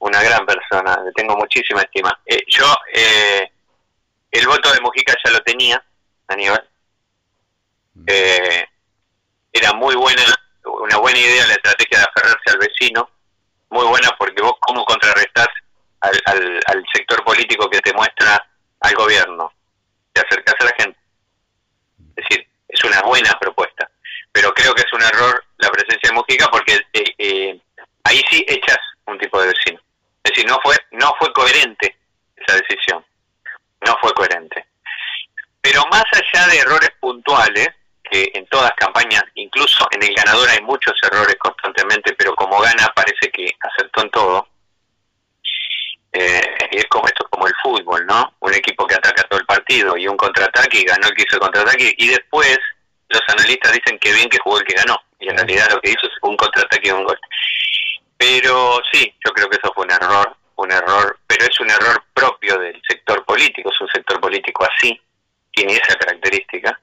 [0.00, 2.20] una gran persona, le tengo muchísima estima.
[2.26, 3.52] Eh, yo, eh,
[4.32, 5.80] el voto de Mujica ya lo tenía,
[6.26, 6.68] Aníbal.
[7.94, 8.04] Mm.
[8.08, 8.66] Eh,
[9.52, 10.24] era muy buena,
[10.64, 13.08] una buena idea la estrategia de aferrarse al vecino,
[13.70, 15.48] muy buena porque vos cómo contrarrestás
[16.00, 18.44] al, al, al sector político que te muestra
[18.80, 19.52] al gobierno,
[20.12, 20.98] te acercás a la gente.
[22.16, 23.90] Es decir, es una buena propuesta,
[24.32, 26.78] pero creo que es un error la presencia de Mujica porque
[28.04, 29.80] ahí sí echas un tipo de vecino.
[30.22, 31.96] Es decir, no fue, no fue coherente
[32.36, 33.04] esa decisión.
[33.86, 34.66] No fue coherente.
[35.60, 37.68] Pero más allá de errores puntuales,
[38.10, 42.90] que en todas campañas, incluso en el ganador hay muchos errores constantemente, pero como gana
[42.94, 44.48] parece que acertó en todo.
[46.12, 46.47] Eh,
[46.78, 48.34] es como esto como el fútbol, ¿no?
[48.40, 51.36] Un equipo que ataca todo el partido y un contraataque y ganó el que hizo
[51.36, 52.58] el contraataque y después
[53.08, 55.90] los analistas dicen que bien que jugó el que ganó y en realidad lo que
[55.90, 57.18] hizo es un contraataque y un gol.
[58.16, 62.02] Pero sí, yo creo que eso fue un error, un error, pero es un error
[62.12, 65.00] propio del sector político, es un sector político así,
[65.52, 66.78] tiene esa característica.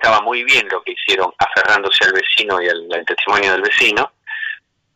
[0.00, 4.10] estaba muy bien lo que hicieron aferrándose al vecino y al, testimonio del vecino,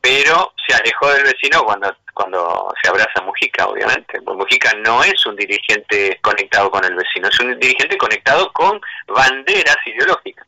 [0.05, 4.21] pero se alejó del vecino cuando cuando se abraza Mujica, obviamente.
[4.21, 8.81] Pues Mujica no es un dirigente conectado con el vecino, es un dirigente conectado con
[9.09, 10.47] banderas ideológicas.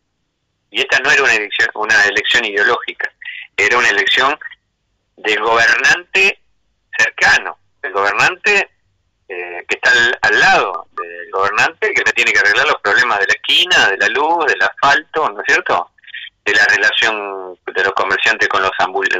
[0.71, 3.11] Y esta no era una elección, una elección ideológica,
[3.57, 4.39] era una elección
[5.17, 6.39] del gobernante
[6.99, 8.71] cercano, del gobernante
[9.29, 9.91] eh, que está
[10.21, 13.97] al, lado del gobernante, que le tiene que arreglar los problemas de la esquina, de
[13.97, 15.91] la luz, del asfalto, ¿no es cierto?
[16.47, 18.71] De la relación de los comerciantes con los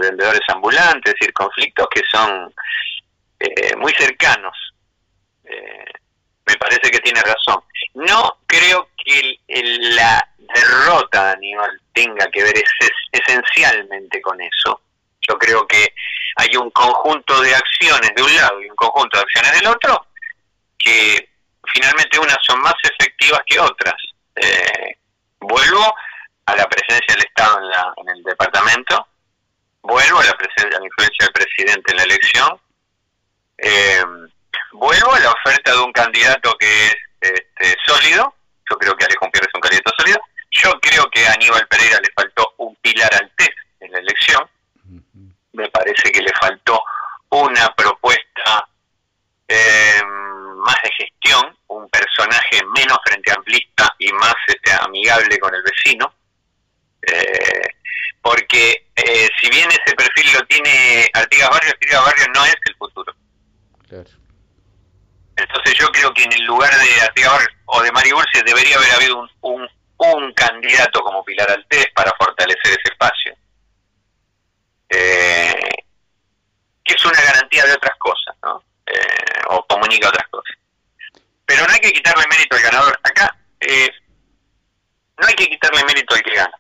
[0.01, 2.55] vendedores ambulantes, es decir, conflictos que son
[3.41, 4.57] eh, muy cercanos.
[5.45, 5.93] Eh,
[6.47, 7.63] me parece que tiene razón.
[7.95, 12.55] No creo que la derrota de Aníbal tenga que ver
[13.13, 14.81] esencialmente con eso.
[15.29, 15.93] Yo creo que
[16.37, 20.07] hay un conjunto de acciones de un lado y un conjunto de acciones del otro
[20.79, 21.31] que
[21.73, 23.97] finalmente unas son más efectivas que otras.
[24.37, 24.99] Eh,
[25.41, 25.95] vuelvo
[26.47, 29.09] a la presencia del Estado en, la, en el departamento,
[29.83, 30.25] vuelvo a
[30.79, 32.61] la influencia del presidente en la elección,
[33.59, 34.05] eh,
[34.73, 38.35] vuelvo a la oferta de un candidato que es este, sólido,
[38.69, 41.99] yo creo que Alejo Pierre es un candidato sólido, yo creo que a Aníbal Pereira
[42.01, 44.49] le faltó un pilar al test en la elección,
[45.53, 46.83] me parece que le faltó
[47.31, 48.69] una propuesta
[49.49, 50.03] eh,
[50.57, 56.13] más de gestión, un personaje menos frente amplista y más este, amigable con el vecino,
[57.03, 57.69] eh,
[58.27, 62.75] porque eh, si bien ese perfil lo tiene Artigas Barrio, Artigas Barrio no es el
[62.75, 63.15] futuro.
[65.37, 68.79] Entonces yo creo que en el lugar de Artigas Barrio o de Mario Ursi debería
[68.79, 73.37] haber habido un, un, un candidato como Pilar Altés para fortalecer ese espacio.
[74.89, 75.85] Eh,
[76.83, 78.61] que es una garantía de otras cosas, ¿no?
[78.87, 80.57] Eh, o comunica otras cosas.
[81.45, 83.01] Pero no hay que quitarle mérito al ganador.
[83.05, 83.89] Acá eh,
[85.17, 86.59] no hay que quitarle mérito al que gana.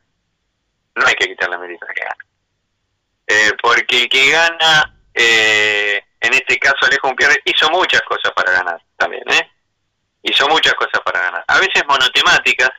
[0.96, 3.56] No hay que quitarle mérito al que gana.
[3.62, 9.22] porque el que gana, en este caso Alejo Umpierre, hizo muchas cosas para ganar también,
[9.30, 9.50] ¿eh?
[10.22, 11.44] Hizo muchas cosas para ganar.
[11.46, 12.70] A veces monotemáticas,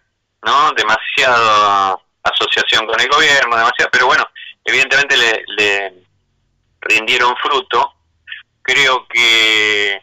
[0.44, 0.72] ¿no?
[0.74, 4.26] Demasiado asociación con el gobierno, demasiado, pero bueno,
[4.66, 5.94] evidentemente le,
[6.82, 7.94] rindieron fruto.
[8.62, 10.02] Creo que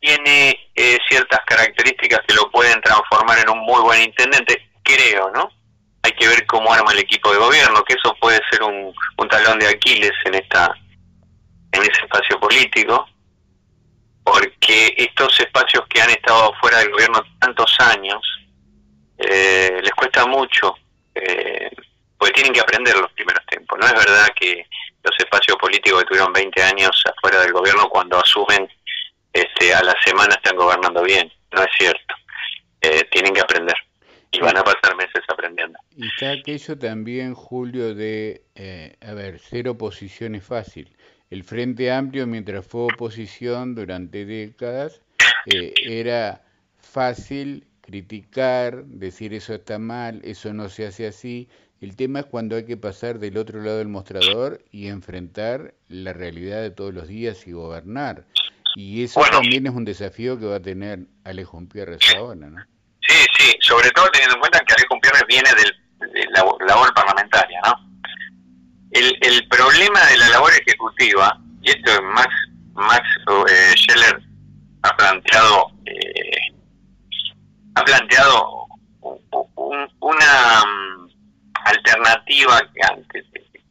[0.00, 5.50] tiene eh, ciertas características que lo pueden transformar en un muy buen intendente, creo, ¿no?
[6.04, 8.94] Hay que ver cómo arma el equipo de gobierno, que eso puede ser un,
[9.30, 10.76] talón de Aquiles en esta
[11.72, 13.08] en ese espacio político,
[14.22, 18.20] porque estos espacios que han estado fuera del gobierno tantos años,
[19.16, 20.76] eh, les cuesta mucho
[21.14, 21.70] eh,
[22.18, 23.78] porque tienen que aprender los primeros tiempos.
[23.78, 24.66] No es verdad que
[25.02, 28.68] los espacios políticos que tuvieron 20 años afuera del gobierno cuando asumen
[29.32, 31.32] este, a la semana están gobernando bien.
[31.50, 32.14] No es cierto.
[32.82, 33.74] Eh, tienen que aprender
[34.36, 35.78] y van a pasar meses aprendiendo.
[35.96, 40.96] Y está aquello también, Julio, de, eh, a ver, ser oposición es fácil.
[41.30, 45.00] El Frente Amplio, mientras fue oposición durante décadas,
[45.46, 46.42] eh, era
[46.78, 51.48] fácil criticar, decir eso está mal, eso no se hace así,
[51.80, 56.14] el tema es cuando hay que pasar del otro lado del mostrador y enfrentar la
[56.14, 58.24] realidad de todos los días y gobernar.
[58.74, 62.64] Y eso también es un desafío que va a tener Alejo Pierres ahora, ¿no?
[63.44, 67.60] Sí, sobre todo teniendo en cuenta que Alejo Pierres viene del, de la labor parlamentaria,
[67.66, 67.78] ¿no?
[68.90, 72.34] El, problema de la labor ejecutiva, y esto Max,
[72.72, 73.06] Max
[73.50, 74.18] eh, Scheller
[74.82, 76.54] ha planteado, eh,
[77.74, 78.66] ha planteado
[80.00, 80.64] una
[81.66, 82.62] alternativa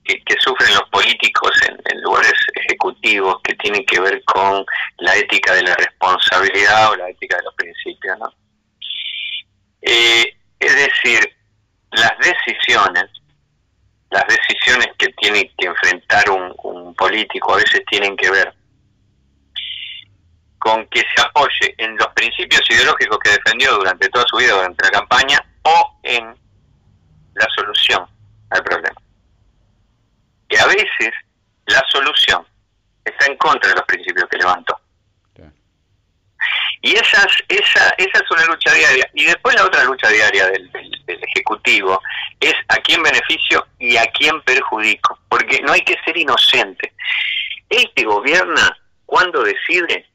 [0.04, 2.34] que, que, sufren los políticos en, lugares
[2.68, 4.64] ejecutivos que tiene que ver con
[5.00, 8.20] la ética de la responsabilidad o la ética de los principios.
[8.20, 8.43] ¿no?
[9.86, 11.36] Eh, es decir,
[11.92, 13.06] las decisiones,
[14.10, 18.54] las decisiones que tiene que enfrentar un, un político a veces tienen que ver
[20.64, 24.86] con que se apoye en los principios ideológicos que defendió durante toda su vida, durante
[24.86, 26.26] la campaña, o en
[27.34, 28.06] la solución
[28.50, 29.02] al problema.
[30.48, 31.12] Y a veces
[31.66, 32.46] la solución
[33.04, 34.80] está en contra de los principios que levantó.
[36.82, 39.10] Y esas, esa, esa es una lucha diaria.
[39.14, 40.70] Y después la otra lucha diaria del,
[41.06, 42.02] Ejecutivo
[42.40, 45.20] es a quién beneficio y a quién perjudico.
[45.30, 46.94] Porque no hay que ser inocente.
[47.70, 50.08] El que gobierna, cuando decide,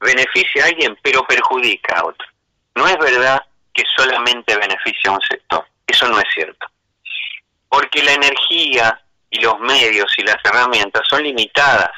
[0.00, 2.26] beneficia a alguien, pero perjudica a otro.
[2.74, 5.64] No es verdad que solamente beneficia a un sector.
[5.86, 6.66] Eso no es cierto.
[7.68, 11.92] Porque la energía y los medios y las herramientas son limitadas,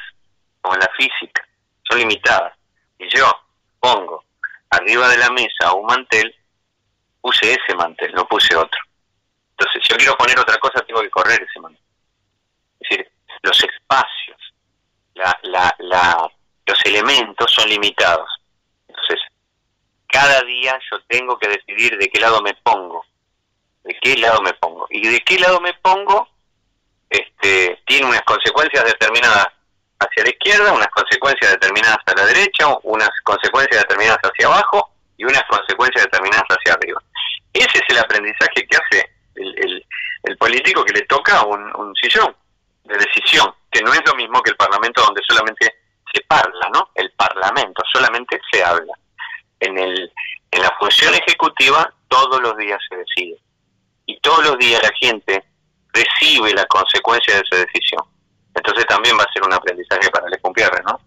[0.61, 1.47] como la física,
[1.89, 2.53] son limitadas.
[2.99, 3.25] Y yo
[3.83, 4.23] pongo
[4.69, 6.33] arriba de la mesa un mantel
[7.19, 8.79] puse ese mantel, no puse otro.
[9.51, 11.81] Entonces, si yo quiero poner otra cosa, tengo que correr ese mantel.
[12.79, 14.37] Es decir, los espacios,
[15.13, 16.31] la, la, la,
[16.65, 18.29] los elementos son limitados.
[18.89, 19.19] Entonces,
[20.07, 23.05] cada día yo tengo que decidir de qué lado me pongo,
[23.83, 24.85] de qué lado me pongo.
[24.89, 26.27] Y de qué lado me pongo
[27.09, 29.47] este, tiene unas consecuencias determinadas
[30.03, 35.25] hacia la izquierda, unas consecuencias determinadas a la derecha, unas consecuencias determinadas hacia abajo y
[35.25, 37.01] unas consecuencias determinadas hacia arriba.
[37.53, 39.85] Ese es el aprendizaje que hace el,
[40.37, 42.35] político que le toca un, un sillón
[42.83, 45.73] de decisión, que no es lo mismo que el Parlamento donde solamente
[46.13, 46.89] se parla, ¿no?
[46.95, 48.93] El Parlamento solamente se habla.
[49.59, 50.11] En, el,
[50.51, 53.37] en la función ejecutiva todos los días se decide.
[54.05, 55.43] Y todos los días la gente
[55.93, 58.03] recibe la consecuencia de esa decisión.
[58.55, 60.99] Entonces también va a ser un aprendizaje para el Gutiérrez, ¿no?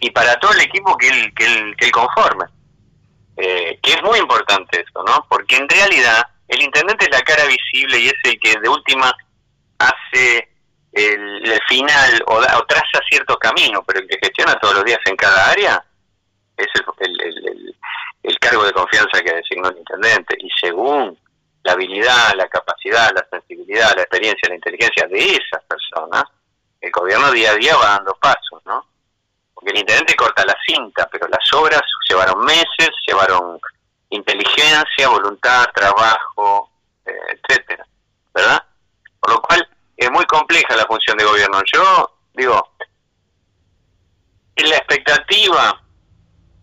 [0.00, 2.46] Y para todo el equipo que él, que él, que él conforme.
[3.36, 5.26] Eh, que es muy importante eso, ¿no?
[5.28, 9.12] Porque en realidad el intendente es la cara visible y es el que de última
[9.78, 10.48] hace
[10.92, 15.50] el, final o, traza cierto camino, pero el que gestiona todos los días en cada
[15.50, 15.84] área
[16.56, 16.68] es
[17.00, 17.76] el, el,
[18.22, 20.36] el cargo de confianza que designó el intendente.
[20.38, 21.18] Y según
[21.64, 26.24] la habilidad, la capacidad, la sensibilidad, la experiencia, la inteligencia de esas personas,
[26.84, 28.86] el gobierno día a día va dando pasos, ¿no?
[29.54, 33.58] Porque el intendente corta la cinta, pero las obras llevaron meses, llevaron
[34.10, 36.70] inteligencia, voluntad, trabajo,
[37.06, 37.86] eh, etcétera,
[38.34, 38.62] ¿verdad?
[39.18, 39.66] Por lo cual
[39.96, 41.62] es muy compleja la función de gobierno.
[41.72, 42.74] Yo digo,
[44.56, 45.80] la expectativa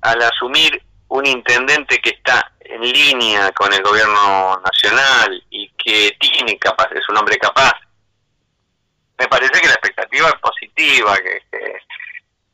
[0.02, 6.58] al asumir un intendente que está en línea con el gobierno nacional y que tiene
[6.58, 7.74] capaz, es un hombre capaz,
[9.22, 11.44] me parece que la expectativa es positiva, que,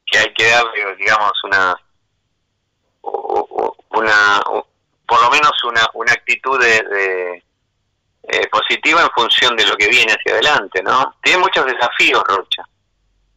[0.05, 1.79] que, hay que darle, digamos, una,
[3.91, 4.41] una,
[5.07, 7.41] por lo menos una, una actitud de,
[8.23, 11.15] eh, positiva en función de lo que viene hacia adelante, ¿no?
[11.23, 12.63] Tiene muchos desafíos, Rocha.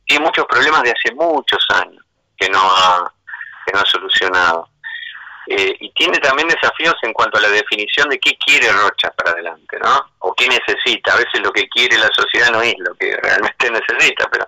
[0.05, 2.05] Tiene muchos problemas de hace muchos años
[2.37, 3.15] que no ha,
[3.65, 4.69] que no ha solucionado.
[5.53, 9.33] Eh, y tiene también desafíos en cuanto a la definición de qué quiere Rocha para
[9.33, 10.13] adelante, ¿no?
[10.21, 11.13] O qué necesita.
[11.13, 14.47] A veces lo que quiere la sociedad no es lo que realmente necesita, pero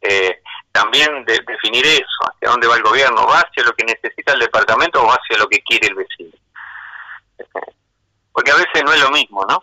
[0.00, 0.42] eh,
[0.72, 4.40] también de, definir eso, hacia dónde va el gobierno, va hacia lo que necesita el
[4.40, 6.32] departamento o hacia lo que quiere el vecino.
[8.32, 9.62] Porque a veces no es lo mismo, ¿no?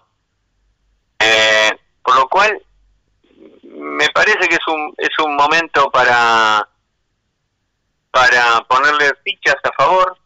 [1.19, 2.63] Eh, por lo cual,
[3.63, 6.65] me parece que es un, es un momento para
[8.10, 10.17] para ponerle fichas a favor,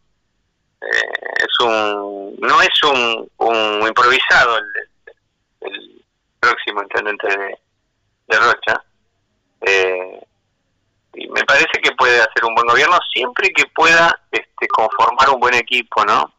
[0.86, 6.04] eh, es un no es un, un improvisado el,
[6.40, 8.84] próximo intendente de, Rocha
[9.62, 10.22] eh,
[11.16, 15.40] y me parece que puede hacer un buen gobierno siempre que pueda este, conformar un
[15.40, 16.32] buen equipo no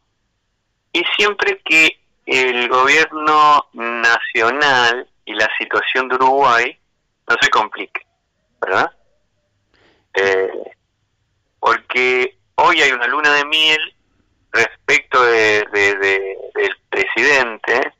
[0.93, 6.79] y siempre que el gobierno nacional y la situación de Uruguay
[7.27, 8.05] no se complique
[8.61, 8.91] verdad
[10.13, 10.71] eh,
[11.59, 13.96] porque hoy hay una luna de miel
[14.51, 17.93] respecto de, del presidente,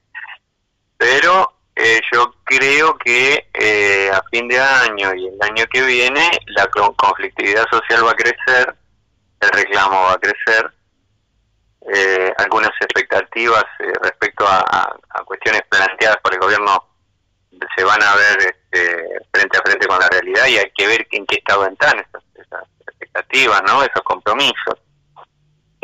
[0.98, 6.32] pero eh, yo creo que eh, a fin de año y el año que viene
[6.48, 8.76] la conflictividad social va a crecer,
[9.42, 10.74] el reclamo va a crecer,
[11.94, 13.64] eh, algunas expectativas
[14.02, 16.84] respecto a, cuestiones planteadas por el gobierno
[17.76, 21.06] se van a ver este, frente a frente con la realidad y hay que ver
[21.12, 23.84] en qué estado están esas, esas expectativas, ¿no?
[23.84, 24.80] esos compromisos.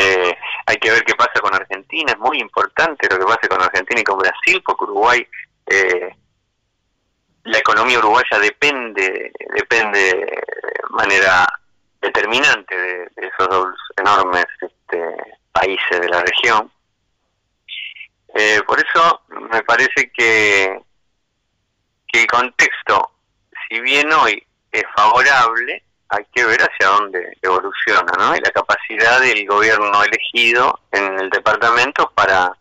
[0.04, 3.62] Eh, hay que ver qué pasa con Argentina, es muy importante lo que pasa con
[3.62, 5.28] Argentina y con Brasil, porque Uruguay,
[5.68, 6.10] eh,
[7.44, 10.42] la economía uruguaya depende, depende de
[10.90, 11.48] manera
[12.02, 15.16] determinante de, esos dos enormes este,
[15.54, 16.70] países de la región.
[18.36, 20.82] Eh, por eso me parece que,
[22.08, 23.12] que el contexto,
[23.70, 25.84] si bien hoy es favorable,
[26.14, 28.36] hay que ver hacia dónde evoluciona, ¿no?
[28.36, 32.56] Y la capacidad del gobierno elegido en el departamento para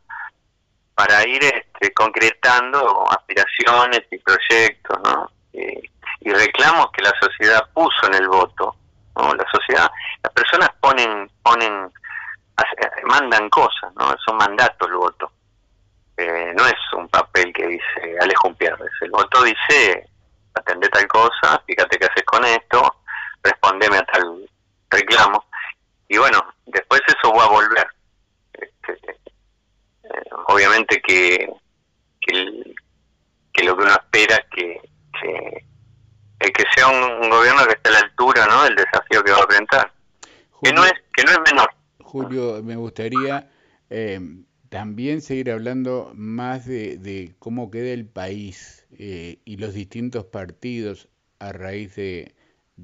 [0.95, 5.31] para ir este, concretando aspiraciones y proyectos, ¿no?
[5.53, 5.91] Y,
[6.25, 8.77] reclamos que la sociedad puso en el voto,
[9.17, 9.35] ¿no?
[9.35, 9.91] La sociedad,
[10.23, 11.93] las personas ponen ponen
[13.05, 14.15] mandan cosas, ¿no?
[14.25, 15.33] Son mandatos el voto.
[16.17, 18.93] Eh, no es un papel que dice Alejo Pierres.
[19.01, 20.09] El voto dice
[20.55, 23.02] atende tal cosa, fíjate qué haces con esto,
[23.43, 24.49] respondeme a tal
[24.91, 25.45] reclamo.
[26.09, 27.87] Y bueno, después eso va a volver.
[28.53, 28.93] Este,
[30.05, 31.51] eh, obviamente que,
[32.21, 34.81] que, lo que uno espera es que,
[35.21, 38.65] que, que sea un, gobierno que esté a la altura ¿no?
[38.65, 39.93] del desafío que va a enfrentar.
[40.63, 41.71] que no es, que no es menor.
[42.01, 43.49] Julio, me gustaría...
[43.89, 44.19] Eh,
[44.73, 51.53] también seguir hablando más de, cómo queda el país eh, y los distintos partidos a
[51.53, 52.35] raíz de,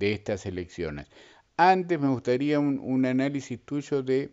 [0.00, 1.08] estas elecciones.
[1.56, 4.30] Antes me gustaría un, análisis tuyo de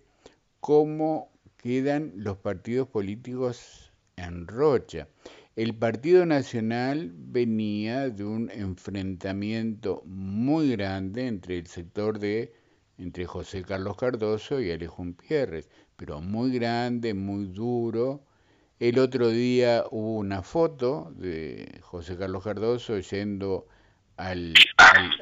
[0.59, 5.07] cómo quedan los partidos políticos en Rocha.
[5.55, 12.53] El Partido Nacional venía de un enfrentamiento muy grande entre el sector de
[12.97, 18.23] entre José Carlos Cardoso y Alejón Pierres, pero muy grande, muy duro.
[18.79, 23.67] El otro día hubo una foto de José Carlos Cardoso yendo
[24.17, 24.53] al,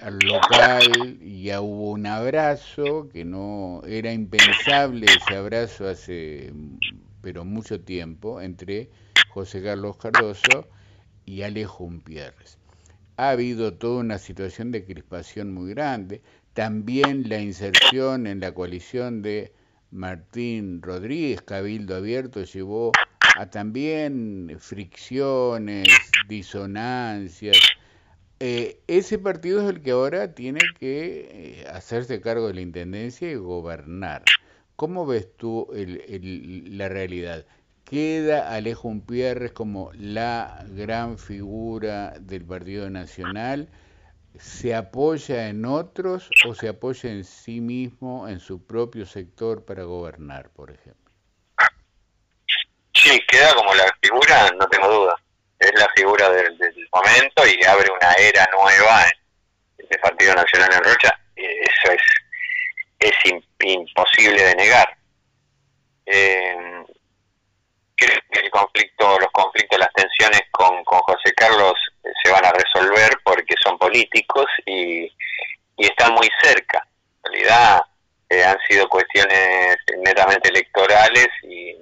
[0.01, 6.53] al, local y ya hubo un abrazo que no era impensable ese abrazo hace
[7.21, 8.89] pero mucho tiempo entre
[9.30, 10.67] José Carlos Cardoso
[11.26, 12.57] y Alejo Pierres.
[13.15, 16.21] Ha habido toda una situación de crispación muy grande,
[16.53, 19.53] también la inserción en la coalición de
[19.91, 22.91] Martín Rodríguez, Cabildo Abierto, llevó
[23.38, 25.88] a también fricciones,
[26.28, 27.57] disonancias,
[28.45, 33.31] eh, ese partido es el que ahora tiene que eh, hacerse cargo de la intendencia
[33.31, 34.23] y gobernar.
[34.75, 37.45] ¿Cómo ves tú la realidad?
[37.85, 43.69] ¿Queda Alejo Umpierres como la gran figura del Partido Nacional?
[44.37, 49.83] ¿Se apoya en otros o se apoya en sí mismo, en su propio sector para
[49.85, 51.13] gobernar, por ejemplo?
[52.93, 55.22] Sí, queda como la figura, no tengo duda
[55.64, 56.57] es la figura del,
[56.91, 59.03] momento y abre una era nueva
[59.78, 61.20] en el Partido Nacional en Rocha.
[61.36, 62.01] Eso es,
[62.99, 63.14] es
[63.59, 64.97] imposible de negar.
[66.05, 66.84] Eh,
[67.95, 72.45] creo que el conflicto, los conflictos, las tensiones con, con José Carlos eh, se van
[72.45, 75.03] a resolver porque son políticos y,
[75.78, 76.86] y están muy cerca.
[77.24, 77.82] En realidad
[78.30, 81.76] eh, han sido cuestiones netamente electorales y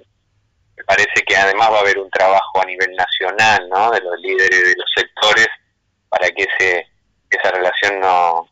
[0.86, 3.90] parece que además va a haber un trabajo a nivel nacional, ¿no?
[3.90, 5.48] De los líderes de los sectores
[6.08, 6.86] para que ese,
[7.30, 8.48] esa relación no,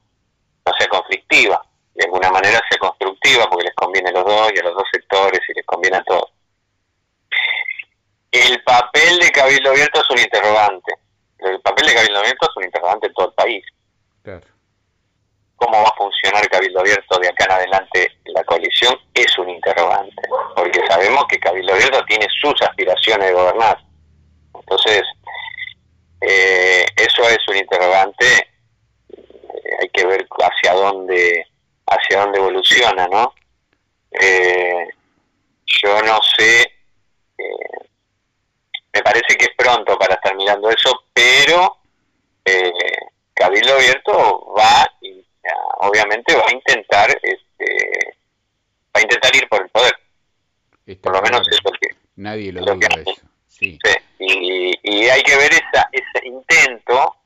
[0.67, 1.63] no sea conflictiva,
[1.95, 4.85] de alguna manera sea constructiva, porque les conviene a los dos y a los dos
[4.93, 6.33] sectores y les conviene a todos.
[8.31, 10.95] El papel de Cabildo Abierto es un interrogante.
[11.39, 13.65] El papel de Cabildo Abierto es un interrogante en todo el país.
[15.61, 20.23] Cómo va a funcionar Cabildo Abierto de acá en adelante la coalición es un interrogante,
[20.57, 23.79] porque sabemos que Cabildo Abierto tiene sus aspiraciones de gobernar.
[24.55, 25.03] Entonces,
[26.23, 28.27] eh, eso es un interrogante,
[29.11, 31.47] eh, hay que ver hacia dónde
[31.87, 33.35] hacia dónde evoluciona, ¿no?
[34.13, 34.89] Eh,
[35.67, 36.73] yo no sé,
[38.93, 41.77] me parece que es pronto para estar mirando eso, pero
[43.35, 44.87] Cabildo Abierto va
[45.79, 48.17] obviamente va a intentar este,
[48.95, 49.93] va a intentar ir por el poder.
[51.03, 53.79] Por lo menos es lo que nadie lo, duda eso sí.
[54.19, 57.17] Y, y, hay que ver esa, ese intento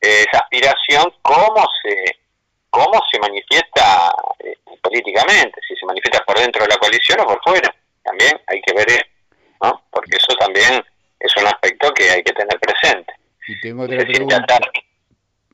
[0.00, 2.18] esa aspiración cómo se
[2.70, 7.42] cómo se manifiesta eh, políticamente si se manifiesta por dentro de la coalición o por
[7.42, 7.74] fuera.
[8.02, 9.04] También hay que ver eso
[9.62, 9.82] ¿no?
[9.90, 10.82] porque eso también
[11.20, 13.12] es un aspecto que hay que tener presente.
[13.48, 14.58] Y tengo otra pregunta.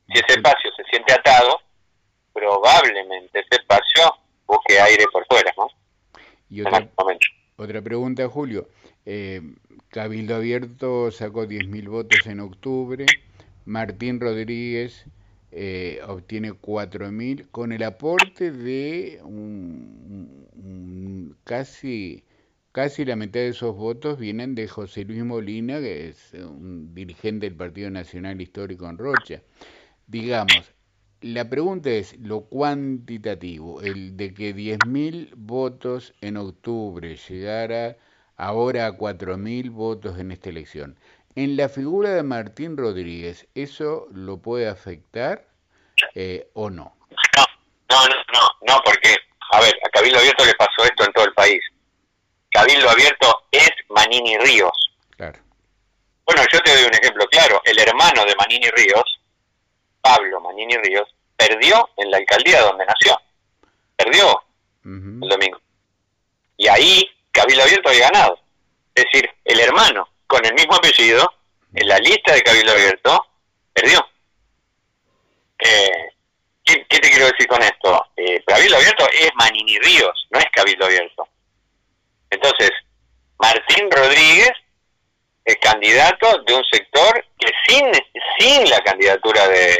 [0.08, 1.60] si ese espacio se siente atado
[2.64, 4.14] probablemente ese espacio
[4.46, 5.68] busque aire por fuera, ¿no?
[6.48, 6.88] Y otra,
[7.56, 8.68] otra pregunta, Julio.
[9.04, 9.42] Eh,
[9.88, 13.04] Cabildo Abierto sacó 10.000 votos en octubre.
[13.66, 15.04] Martín Rodríguez
[15.50, 20.46] eh, obtiene 4.000 con el aporte de un,
[21.44, 22.24] casi
[22.72, 27.46] casi la mitad de esos votos vienen de José Luis Molina, que es un dirigente
[27.46, 29.42] del Partido Nacional Histórico en Rocha.
[30.06, 30.73] Digamos,
[31.24, 37.96] la pregunta es lo cuantitativo, el de que 10.000 votos en octubre llegara
[38.36, 40.98] ahora a 4.000 votos en esta elección.
[41.34, 45.46] En la figura de Martín Rodríguez, ¿eso lo puede afectar
[46.14, 46.94] eh, o no?
[47.08, 47.44] no?
[47.88, 49.16] No, no, no, porque,
[49.50, 51.60] a ver, a Cabildo Abierto le pasó esto en todo el país.
[52.50, 54.92] Cabildo Abierto es Manini Ríos.
[55.16, 55.38] Claro.
[56.26, 57.62] Bueno, yo te doy un ejemplo claro.
[57.64, 59.20] El hermano de Manini Ríos
[60.04, 63.20] Pablo Manini Ríos, perdió en la alcaldía donde nació.
[63.96, 64.42] Perdió
[64.84, 65.60] el domingo.
[66.56, 68.38] Y ahí Cabildo Abierto había ganado.
[68.94, 71.32] Es decir, el hermano con el mismo apellido,
[71.74, 73.26] en la lista de Cabildo Abierto,
[73.72, 74.06] perdió.
[75.58, 76.08] Eh,
[76.64, 78.06] ¿qué, te quiero decir con esto?
[78.16, 81.28] Eh, Cabildo Abierto es Manini Ríos, no es Cabildo Abierto.
[82.30, 82.70] Entonces,
[83.38, 84.52] Martín Rodríguez
[85.44, 87.92] es candidato de un sector que sin,
[88.38, 89.76] sin la candidatura de,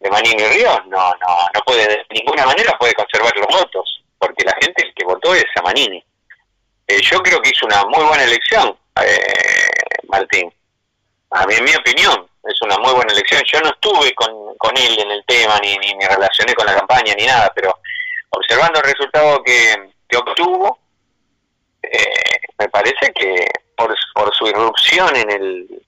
[0.00, 4.44] de Manini Ríos no, no, no puede de ninguna manera puede conservar los votos, porque
[4.44, 6.02] la gente que votó es a Manini.
[6.86, 9.68] Eh, yo creo que hizo una muy buena elección, eh,
[10.08, 10.52] Martín.
[11.30, 13.42] A mí, en mi opinión, es una muy buena elección.
[13.52, 16.76] Yo no estuve con, con él en el tema, ni, ni me relacioné con la
[16.76, 17.78] campaña, ni nada, pero
[18.30, 20.78] observando el resultado que, que obtuvo,
[21.82, 25.82] eh, me parece que por, por su irrupción en el,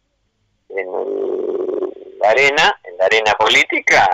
[2.23, 4.09] la arena, en la arena política,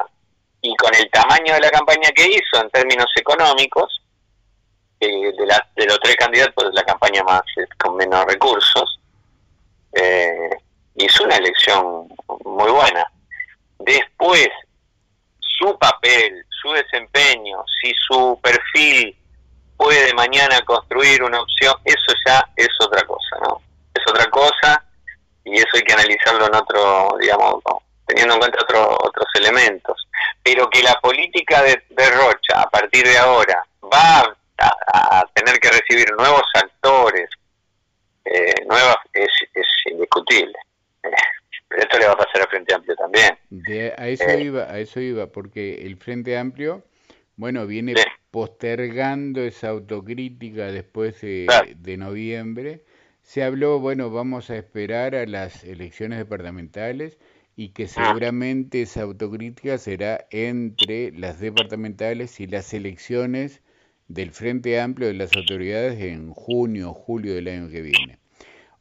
[0.60, 4.02] y con el tamaño de la campaña que hizo en términos económicos,
[4.98, 7.42] de, la, de los tres candidatos la campaña más
[7.78, 8.98] con menos recursos,
[9.92, 10.50] eh,
[10.96, 12.08] hizo una elección
[12.44, 13.06] muy buena.
[13.78, 14.48] Después,
[15.38, 19.16] su papel, su desempeño, si su perfil
[19.76, 23.62] puede mañana construir una opción, eso ya es otra cosa, ¿no?
[23.94, 24.84] Es otra cosa
[25.44, 27.62] y eso hay que analizarlo en otro, digamos,
[28.08, 28.58] teniendo en cuenta
[29.00, 30.08] otros elementos.
[30.42, 31.76] Pero que la política de,
[32.10, 37.28] Rocha a partir de ahora va a, tener que recibir nuevos actores,
[38.24, 40.58] eh, nuevas, es, es indiscutible.
[41.68, 43.38] Pero esto le va a pasar al Frente Amplio también.
[43.96, 44.42] a eso eh.
[44.42, 46.82] iba, a eso iba, porque el Frente Amplio,
[47.36, 47.94] bueno, viene
[48.30, 51.46] postergando esa autocrítica después de,
[51.76, 52.84] de noviembre.
[53.22, 57.18] Se habló, bueno, vamos a esperar a las elecciones departamentales
[57.58, 57.88] y que ah.
[57.88, 63.62] seguramente esa autocrítica será entre las departamentales y las elecciones
[64.06, 68.20] del Frente Amplio de las autoridades en junio o julio del año que viene.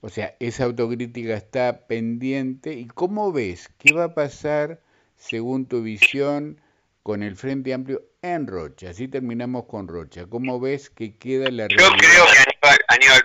[0.01, 2.73] O sea, esa autocrítica está pendiente.
[2.73, 3.67] ¿Y cómo ves?
[3.79, 4.79] ¿Qué va a pasar,
[5.15, 6.61] según tu visión,
[7.01, 8.91] con el Frente Amplio en Rocha?
[8.91, 10.27] Así terminamos con Rocha.
[10.27, 13.23] ¿Cómo ves que queda la Yo creo que Aníbal, Aníbal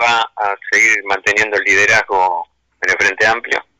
[0.00, 2.46] va a seguir manteniendo el liderazgo
[2.82, 3.71] en el Frente Amplio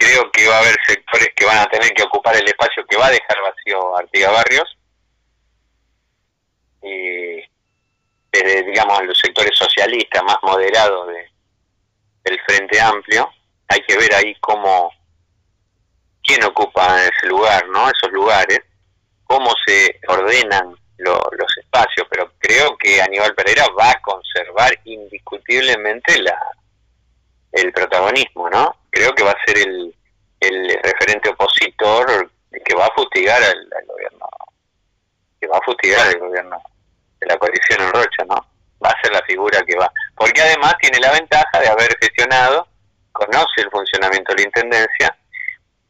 [0.00, 2.96] creo que va a haber sectores que van a tener que ocupar el espacio que
[2.96, 4.78] va a dejar vacío Artiga Barrios.
[6.82, 7.44] Y
[8.32, 11.30] desde, digamos, los sectores socialistas más moderados de,
[12.24, 13.30] del Frente Amplio,
[13.68, 14.90] hay que ver ahí cómo,
[16.22, 17.90] quién ocupa ese lugar, ¿no?
[17.90, 18.60] Esos lugares,
[19.24, 26.38] cómo se ordenan los espacios, pero creo que Aníbal Pereira va a conservar indiscutiblemente la
[27.52, 28.76] el protagonismo, ¿no?
[28.90, 29.94] Creo que va a ser el,
[30.40, 32.30] el referente opositor
[32.64, 34.26] que va a fustigar al, gobierno,
[35.40, 36.60] que va a fustigar el gobierno
[37.20, 38.46] de la coalición en Rocha, ¿no?
[38.82, 39.92] Va a ser la figura que va.
[40.16, 42.66] Porque además tiene la ventaja de haber gestionado,
[43.12, 45.16] conoce el funcionamiento de la intendencia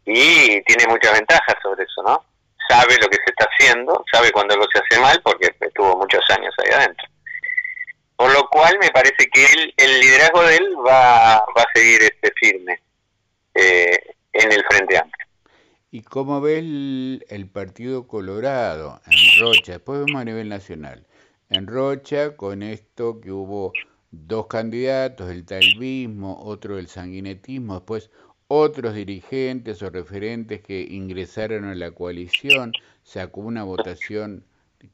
[0.05, 2.25] y tiene muchas ventajas sobre eso, ¿no?
[2.69, 6.23] Sabe lo que se está haciendo, sabe cuando algo se hace mal porque estuvo muchos
[6.31, 7.07] años ahí adentro.
[8.21, 12.03] Por lo cual me parece que él, el liderazgo de él va, va a seguir
[12.03, 12.79] este firme
[13.55, 13.99] eh,
[14.35, 15.27] en el Frente Amplio.
[15.91, 19.73] ¿Y cómo ve el, Partido Colorado en Rocha?
[19.73, 21.07] Después vemos a nivel nacional.
[21.49, 23.73] En Rocha, con esto que hubo
[24.11, 28.11] dos candidatos, el talvismo, otro del sanguinetismo, después
[28.49, 34.45] otros dirigentes o referentes que ingresaron a la coalición, sacó una votación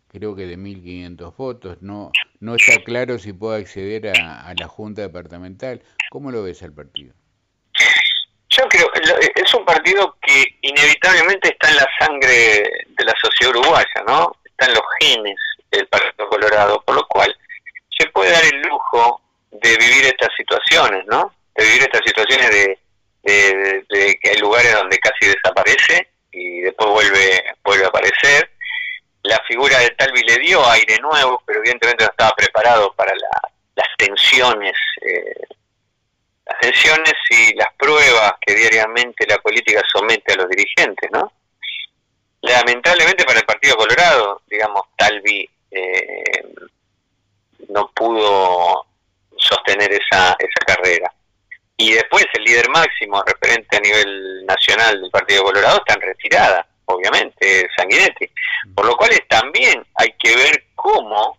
[0.09, 2.11] creo que de 1.500 votos, no,
[2.41, 5.83] no está claro si puede acceder a, la Junta Departamental.
[6.11, 7.15] ¿Cómo lo ves al partido?
[8.49, 8.91] Yo creo,
[9.35, 14.35] es un partido que inevitablemente está en la sangre de la sociedad uruguaya, ¿no?
[14.45, 15.37] Está en los genes
[15.71, 17.37] del Partido Colorado, por lo cual
[17.99, 19.21] se puede dar el lujo
[19.51, 21.35] de vivir estas situaciones, ¿no?
[21.55, 22.79] De vivir estas situaciones de,
[23.91, 28.56] de que hay lugares donde casi desaparece y después vuelve, vuelve a aparecer
[29.27, 33.89] la figura de Talvi le dio aire nuevo, pero evidentemente no estaba preparado para las
[33.99, 35.55] tensiones, eh,
[36.47, 41.33] las tensiones y las pruebas que diariamente la política somete a los dirigentes, ¿no?
[42.43, 46.43] Lamentablemente para el Partido Colorado, digamos, Talvi eh,
[47.69, 48.87] no pudo
[49.37, 51.13] sostener esa, esa carrera.
[51.77, 56.67] Y después el líder máximo, referente a nivel nacional del Partido Colorado, está en retirada
[56.87, 58.31] obviamente, Sanguinetti.
[58.75, 61.39] Por lo cual también hay que ver cómo,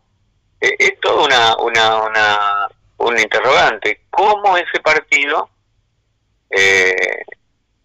[0.62, 2.68] eh, es todo una, una, una,
[2.98, 5.50] un interrogante, cómo ese partido,
[6.50, 7.24] eh,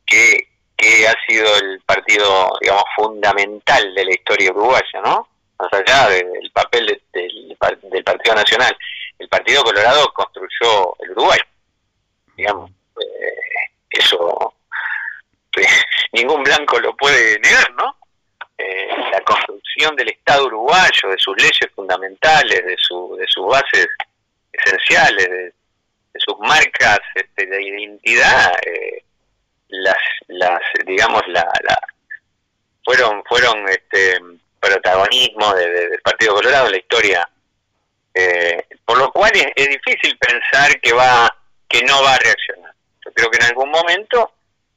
[0.06, 5.28] que, que ha sido el partido, digamos, fundamental de la historia uruguaya, ¿no?
[5.58, 7.56] Más allá del papel del,
[7.90, 8.76] del Partido Nacional,
[9.18, 11.38] el Partido Colorado construyó el Uruguay,
[12.36, 14.54] digamos, eh, eso
[16.12, 17.96] ningún blanco lo puede negar, ¿no?
[18.59, 23.88] Eh, la construcción del Estado uruguayo, de sus leyes fundamentales, de, su, de sus bases
[24.53, 25.53] esenciales, de,
[26.16, 29.03] sus marcas este, de identidad, eh,
[29.68, 29.96] las,
[30.28, 31.80] las, digamos, la, la
[32.84, 34.18] fueron, fueron este,
[34.61, 37.28] protagonismo del Partido Colorado en la historia
[38.14, 41.34] eh, Nacional es, es difícil pensar que va
[41.68, 42.74] que no va a reaccionar.
[43.05, 44.32] Yo creo que en algún momento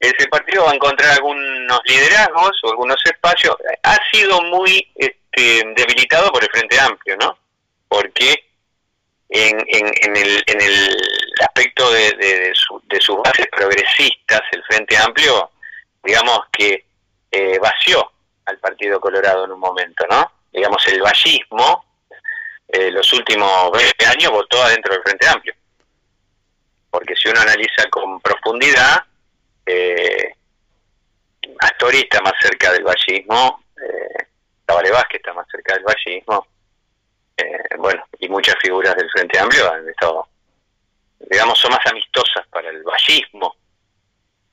[0.07, 3.55] ese partido va a encontrar algunos liderazgos o algunos espacios.
[3.83, 7.37] Ha sido muy este, debilitado por el Frente Amplio, ¿no?
[7.87, 8.45] Porque
[9.29, 10.97] en, en, el, en el
[11.41, 12.53] aspecto de, de,
[12.99, 15.51] sus bases progresistas, el Frente Amplio,
[16.03, 16.85] digamos que
[17.31, 18.11] eh, vació
[18.45, 20.31] al Partido Colorado en un momento, ¿no?
[20.51, 21.85] Digamos, el vallismo,
[22.67, 25.53] eh, los últimos 20 años votó adentro del Frente Amplio.
[26.89, 29.03] Porque si uno analiza con profundidad,
[29.65, 30.35] eh,
[31.59, 34.25] Astori está más cerca del vallismo, eh,
[34.67, 36.47] Vázquez está más cerca del vallismo,
[37.37, 40.27] eh, bueno, y muchas figuras del Frente Amplio han estado,
[41.29, 43.55] digamos, son más amistosas para el vallismo,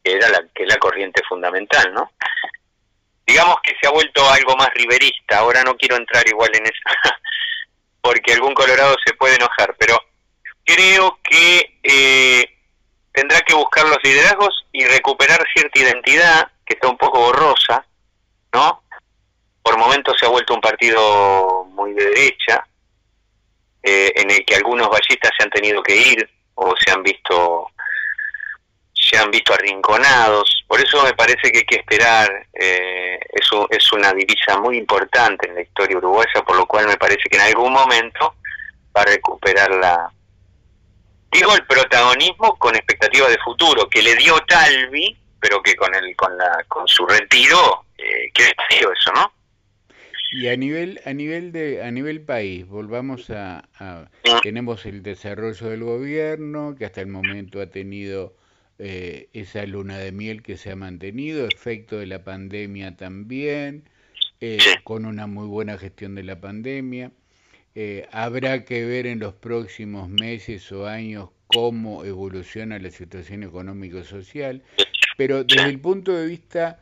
[0.02, 2.12] que era la, que la corriente fundamental, ¿no?
[3.26, 6.82] Digamos que se ha vuelto algo más riverista, ahora no quiero entrar igual en eso,
[8.00, 9.96] porque algún colorado se puede enojar, pero
[10.64, 12.61] creo que eh,
[13.12, 17.84] tendrá que buscar los liderazgos y recuperar cierta identidad que está un poco borrosa,
[18.52, 18.82] ¿no?
[19.62, 22.66] Por momentos se ha vuelto un partido muy de derecha,
[23.82, 27.68] eh, en el que algunos vallistas se han tenido que ir o se han visto
[28.94, 30.64] se han visto arrinconados.
[30.66, 32.46] Por eso me parece que hay que esperar.
[32.54, 36.96] Eh, eso es una divisa muy importante en la historia uruguaya, por lo cual me
[36.96, 38.36] parece que en algún momento
[38.96, 40.12] va a recuperar la,
[41.32, 46.14] digo el protagonismo con expectativa de futuro que le dio Talvi pero que con el
[46.14, 49.32] con la con su retiro eh, qué eso no
[50.32, 54.40] y a nivel a nivel de a nivel país volvamos a, mm.
[54.42, 58.36] tenemos el desarrollo del gobierno que hasta el momento ha tenido
[58.78, 63.88] eh, esa luna de miel que se ha mantenido efecto de la pandemia también
[64.40, 67.12] eh, con una muy buena gestión de la pandemia
[67.74, 74.62] eh, habrá que ver en los próximos meses o años cómo evoluciona la situación económico-social,
[75.16, 76.80] pero desde el punto de vista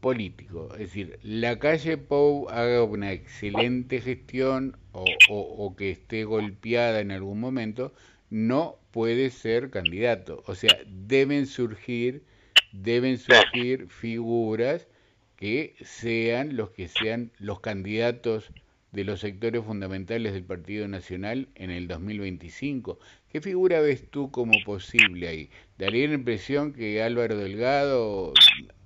[0.00, 7.00] político, es decir, la calle Pou haga una excelente gestión o, o, que esté golpeada
[7.00, 7.94] en algún momento,
[8.28, 10.42] no puede ser candidato.
[10.46, 12.24] O sea, deben surgir,
[12.72, 14.88] deben surgir figuras
[15.36, 18.50] que sean los que sean los candidatos
[18.92, 22.98] de los sectores fundamentales del Partido Nacional en el 2025.
[23.30, 25.50] ¿Qué figura ves tú como posible ahí?
[25.78, 28.34] Daría la impresión que Álvaro Delgado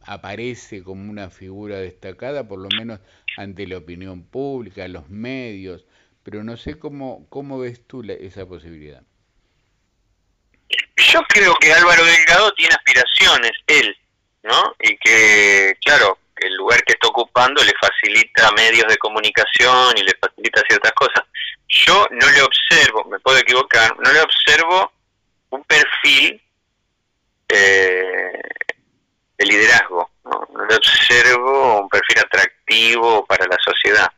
[0.02, 3.00] aparece como una figura destacada, por lo menos
[3.36, 5.84] ante la opinión pública, los medios,
[6.22, 9.02] pero no sé cómo, cómo ves tú esa posibilidad.
[10.96, 13.96] Yo creo que Álvaro Delgado tiene aspiraciones, él,
[14.44, 14.74] ¿no?
[14.80, 20.14] Y que, claro, el lugar que está ocupando le facilita medios de comunicación y le
[20.20, 21.24] facilita ciertas cosas.
[21.68, 24.92] Yo no le observo, me puedo equivocar, no le observo
[25.50, 26.40] un perfil
[27.48, 28.42] eh,
[29.38, 30.48] de liderazgo, ¿no?
[30.68, 34.10] le observo un perfil atractivo para la sociedad.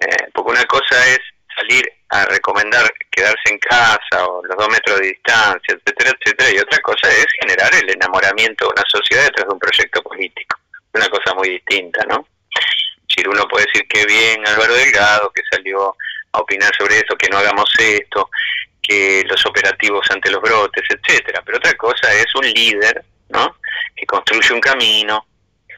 [0.00, 1.20] Eh, porque una cosa es
[1.56, 6.58] salir a recomendar quedarse en casa o los dos metros de distancia, etcétera, etcétera, y
[6.58, 10.63] otra cosa es generar el enamoramiento de una sociedad detrás de un proyecto político
[10.94, 12.26] una cosa muy distinta, ¿no?
[13.26, 15.96] Uno puede decir que bien Álvaro Delgado, que salió
[16.32, 18.28] a opinar sobre eso, que no hagamos esto,
[18.82, 21.42] que los operativos ante los brotes, etcétera.
[21.44, 23.56] Pero otra cosa es un líder, ¿no?
[23.96, 25.26] Que construye un camino,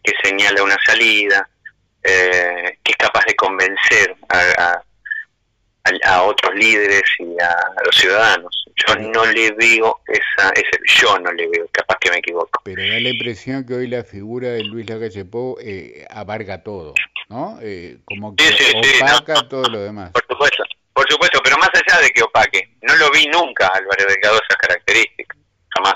[0.03, 1.49] que señala una salida,
[2.03, 4.83] eh, que es capaz de convencer a,
[6.05, 7.55] a, otros líderes y a,
[7.85, 8.66] los ciudadanos.
[8.77, 12.61] Yo no le veo esa, ese, yo no le veo, capaz que me equivoco.
[12.63, 16.93] Pero da la impresión que hoy la figura de Luis Lacalle Pou eh, abarca todo,
[17.31, 17.59] ¿no?
[17.63, 18.45] Eh, como que
[19.01, 20.11] opaca todo lo demás.
[20.11, 20.63] Por supuesto,
[20.93, 24.57] por supuesto, pero más allá de que opaque, no lo vi nunca Álvaro Delgado esas
[24.59, 25.39] características,
[25.75, 25.95] jamás.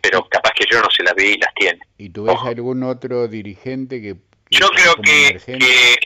[0.00, 1.78] Pero capaz que yo no se las vi y las tiene.
[1.98, 4.16] ¿Y tú ves algún otro dirigente que...
[4.50, 5.96] yo creo que, que,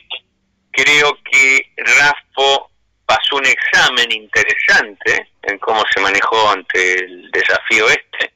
[0.71, 2.70] creo que Rafa
[3.11, 8.31] pasó un examen interesante en cómo se manejó ante el desafío este,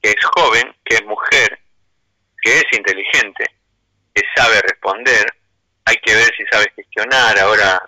[0.00, 1.58] que es joven, que es mujer,
[2.40, 3.44] que es inteligente,
[4.14, 5.26] que sabe responder,
[5.86, 7.82] hay que ver si sabe gestionar, ahora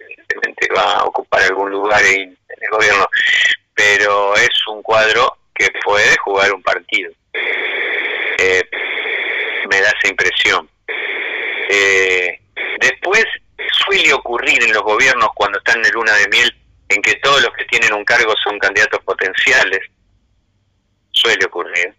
[0.00, 3.06] evidentemente va a ocupar algún lugar en, el gobierno,
[3.72, 7.12] pero es un cuadro que puede jugar un partido.
[8.38, 8.62] Eh,
[9.70, 10.68] me da esa impresión.
[11.68, 12.40] Eh,
[12.80, 13.24] después
[13.72, 16.56] suele ocurrir en los gobiernos cuando están en luna de miel
[16.88, 19.80] en que todos los que tienen un cargo son candidatos potenciales.
[21.10, 21.94] Suele ocurrir,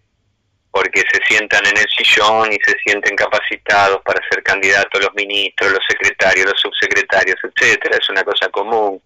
[0.72, 5.72] porque se sientan en el sillón y se sienten capacitados para ser candidatos los ministros,
[5.72, 7.98] los secretarios, los subsecretarios, etcétera.
[7.98, 9.02] Es una cosa común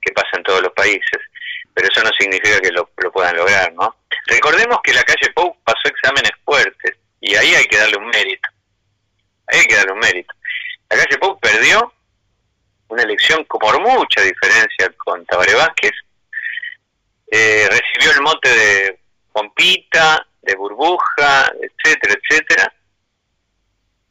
[0.00, 1.20] que pasa en todos los países,
[1.74, 3.96] pero eso no significa que lo, puedan lograr, ¿no?
[4.26, 8.48] Recordemos que la calle Pou pasó exámenes fuertes y ahí hay que darle un mérito.
[9.48, 10.34] Ahí hay que darle un mérito.
[10.90, 11.92] La calle Pou perdió
[12.88, 15.92] una elección por mucha diferencia con Tabaré Vázquez,
[17.30, 19.00] eh, recibió el mote de
[19.32, 22.72] pompita, de burbuja, etcétera, etcétera,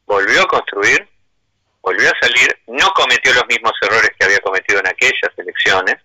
[0.06, 1.08] volvió a construir,
[1.82, 5.96] volvió a salir, no cometió los mismos errores que había cometido en aquellas elecciones,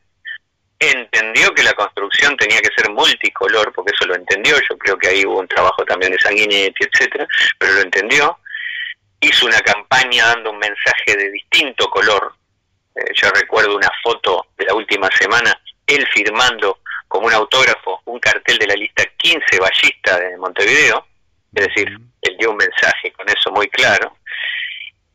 [0.79, 5.09] entendió que la construcción tenía que ser multicolor, porque eso lo entendió, yo creo que
[5.09, 7.27] ahí hubo un trabajo también de Sanguinetti, etcétera,
[7.59, 8.39] pero lo entendió,
[9.21, 12.35] hizo una campaña dando un mensaje de distinto color,
[12.95, 16.79] eh, yo recuerdo una foto de la última semana, él firmando
[17.09, 21.07] como un autógrafo un cartel de la lista 15 ballista de Montevideo,
[21.55, 21.89] es decir,
[22.23, 24.17] él dio un mensaje con eso muy claro,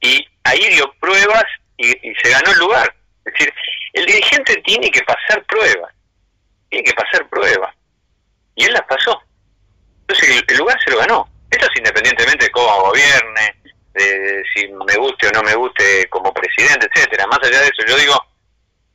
[0.02, 1.46] y ahí dio pruebas
[1.78, 2.96] y, se ganó el lugar.
[3.26, 3.54] Es decir,
[3.94, 5.94] el dirigente tiene que pasar pruebas,
[6.70, 7.76] tiene que pasar pruebas,
[8.56, 9.22] y él las pasó.
[10.02, 11.28] Entonces el, lugar se lo ganó.
[11.50, 13.57] Esto es independientemente de cómo gobierne,
[13.98, 17.28] de si me guste o no me guste como presidente, etcétera.
[17.28, 18.16] Más allá de eso, yo digo,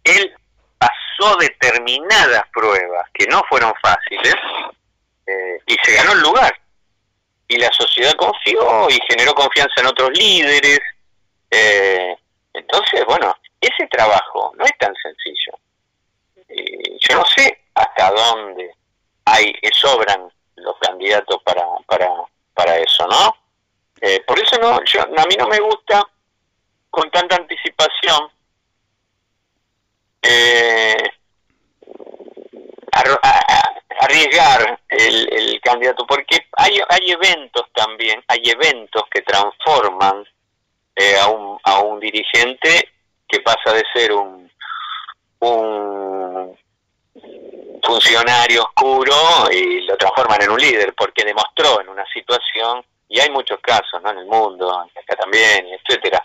[0.05, 0.35] él
[0.79, 4.35] pasó determinadas pruebas que no fueron fáciles
[5.27, 6.55] eh, y se ganó el lugar.
[7.49, 10.81] Y la sociedad confió y generó confianza en otros líderes.
[11.51, 12.17] Eh,
[12.55, 15.53] entonces, bueno, ese trabajo no es tan sencillo.
[17.09, 18.71] yo no sé hasta dónde
[19.25, 22.09] hay sobran los candidatos para, para,
[22.55, 23.42] para eso, ¿no?
[24.05, 26.05] Eh, por eso no, yo, a mí no me gusta
[26.91, 28.29] con tanta anticipación
[30.21, 30.97] eh,
[34.01, 40.27] arriesgar el, candidato, porque hay, hay eventos también, hay eventos que transforman
[40.97, 42.91] eh, a, un, a un dirigente
[43.29, 44.51] que pasa de ser un,
[45.39, 46.59] un
[47.85, 49.15] funcionario oscuro
[49.53, 54.03] y lo transforman en un líder, porque demostró en una situación, y hay muchos casos
[54.03, 54.11] ¿no?
[54.11, 56.25] en el mundo, acá también, etcétera,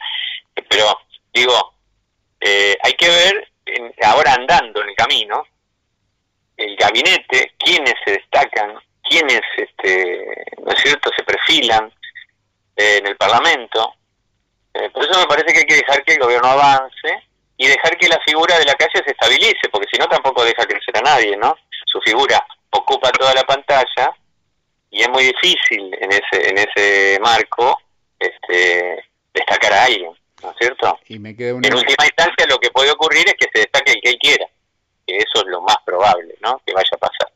[0.70, 0.98] pero
[1.34, 1.74] digo,
[2.40, 3.52] eh, hay que ver
[4.04, 5.44] ahora andando en el camino,
[6.56, 11.92] el gabinete, quienes se destacan, quienes, este, ¿no es cierto?, se perfilan
[12.78, 13.94] eh, en el Parlamento.
[14.74, 17.24] Eh, por eso me parece que hay que dejar que el gobierno avance
[17.58, 20.66] y dejar que la figura de la calle se estabilice, porque si no tampoco deja
[20.66, 21.54] crecer a nadie, ¿no?
[21.86, 24.16] Su figura ocupa toda la pantalla
[24.90, 27.78] y es muy difícil en ese en ese marco
[28.20, 30.12] este, destacar a alguien.
[30.44, 31.00] ¿no es cierto?
[31.08, 34.02] Y me queda En última instancia lo que puede ocurrir es que se destaque el
[34.02, 34.46] que él quiera,
[35.06, 36.62] que eso es lo más probable, ¿no?
[36.66, 37.34] Que vaya a pasar.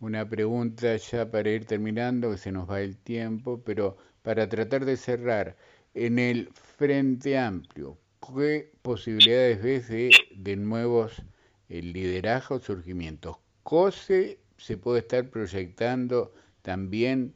[0.00, 4.84] Una pregunta ya para ir terminando, que se nos va el tiempo, pero para tratar
[4.84, 5.56] de cerrar,
[5.94, 11.22] en el Frente Amplio, ¿qué posibilidades ves de, de nuevos
[11.68, 13.36] eh, liderazgos, surgimientos?
[13.62, 17.34] ¿COSE se puede estar proyectando también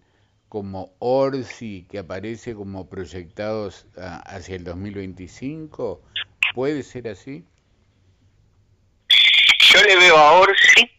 [0.49, 6.03] como Orsi que aparece como proyectados ah, hacia el 2025?
[6.55, 7.45] ¿Puede ser así?
[9.59, 10.91] Yo le veo a Orsi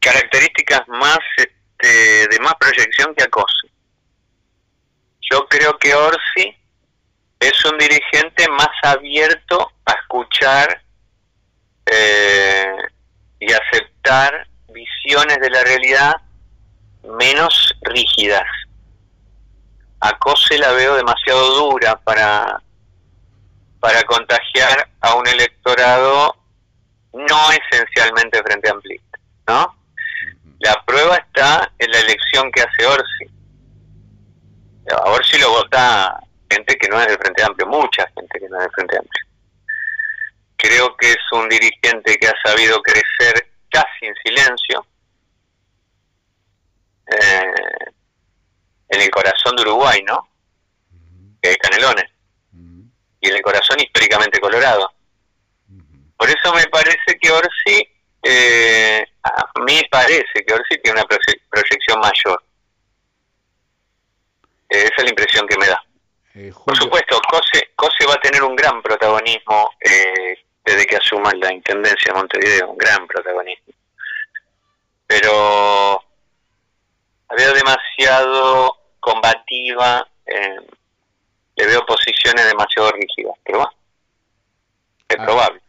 [0.00, 3.68] características más este, de más proyección que a Cosi.
[5.30, 6.54] Yo creo que Orsi
[7.40, 10.82] es un dirigente más abierto a escuchar
[11.86, 12.76] eh,
[13.40, 16.14] y aceptar visiones de la realidad
[17.18, 18.46] menos rígidas
[20.00, 22.62] a Cose la veo demasiado dura para,
[23.80, 26.36] para contagiar a un electorado
[27.12, 29.74] no esencialmente frente amplista, ¿no?
[30.58, 33.24] La prueba está en la elección que hace Orsi.
[34.90, 36.18] A Orsi lo vota
[36.50, 39.26] gente que no es del Frente Amplio, mucha gente que no es del Frente Amplio.
[40.56, 44.86] Creo que es un dirigente que ha sabido crecer casi en silencio.
[47.06, 47.54] Eh,
[48.88, 50.28] en el corazón de Uruguay, ¿no?
[51.42, 52.10] Que es Canelones.
[53.20, 54.92] Y en el corazón históricamente colorado.
[56.16, 57.88] Por eso me parece que Orsi,
[58.22, 61.08] eh, a mí parece que Orsi tiene una
[61.50, 62.42] proyección mayor.
[64.68, 65.82] esa es la impresión que me da.
[66.34, 71.32] Eh, Por supuesto, Cose, Cose va a tener un gran protagonismo eh, desde que asuma
[71.34, 73.72] la Intendencia de Montevideo, un gran protagonismo.
[75.06, 76.02] Pero
[77.36, 80.56] veo demasiado combativa, eh,
[81.56, 83.72] le veo posiciones demasiado rígidas, pero bueno,
[85.08, 85.24] es ah.
[85.24, 85.60] probable.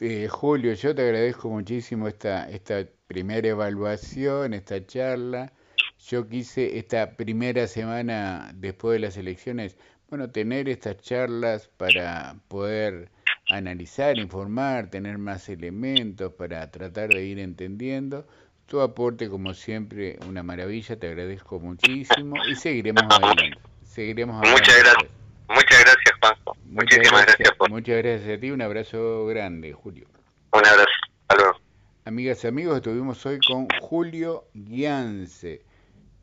[0.00, 5.52] Eh, Julio, yo te agradezco muchísimo esta, esta primera evaluación, esta charla.
[6.06, 9.76] Yo quise esta primera semana después de las elecciones,
[10.08, 13.10] bueno, tener estas charlas para poder
[13.48, 18.26] analizar, informar, tener más elementos para tratar de ir entendiendo.
[18.68, 23.58] Tu aporte, como siempre, una maravilla, te agradezco muchísimo y seguiremos adelante.
[23.82, 25.10] Seguiremos Muchas gracias.
[25.48, 26.56] Muchas gracias, Juanjo.
[26.66, 30.06] Muchísimas gracias, Muchas gracias a ti, un abrazo grande, Julio.
[30.52, 30.84] Un abrazo,
[31.28, 31.52] hasta
[32.04, 35.62] Amigas y amigos, estuvimos hoy con Julio Guiance,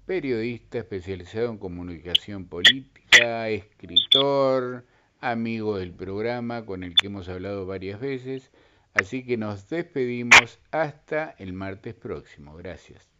[0.06, 4.86] periodista especializado en comunicación política, escritor,
[5.20, 8.52] amigo del programa con el que hemos hablado varias veces.
[8.96, 12.56] Así que nos despedimos hasta el martes próximo.
[12.56, 13.14] Gracias.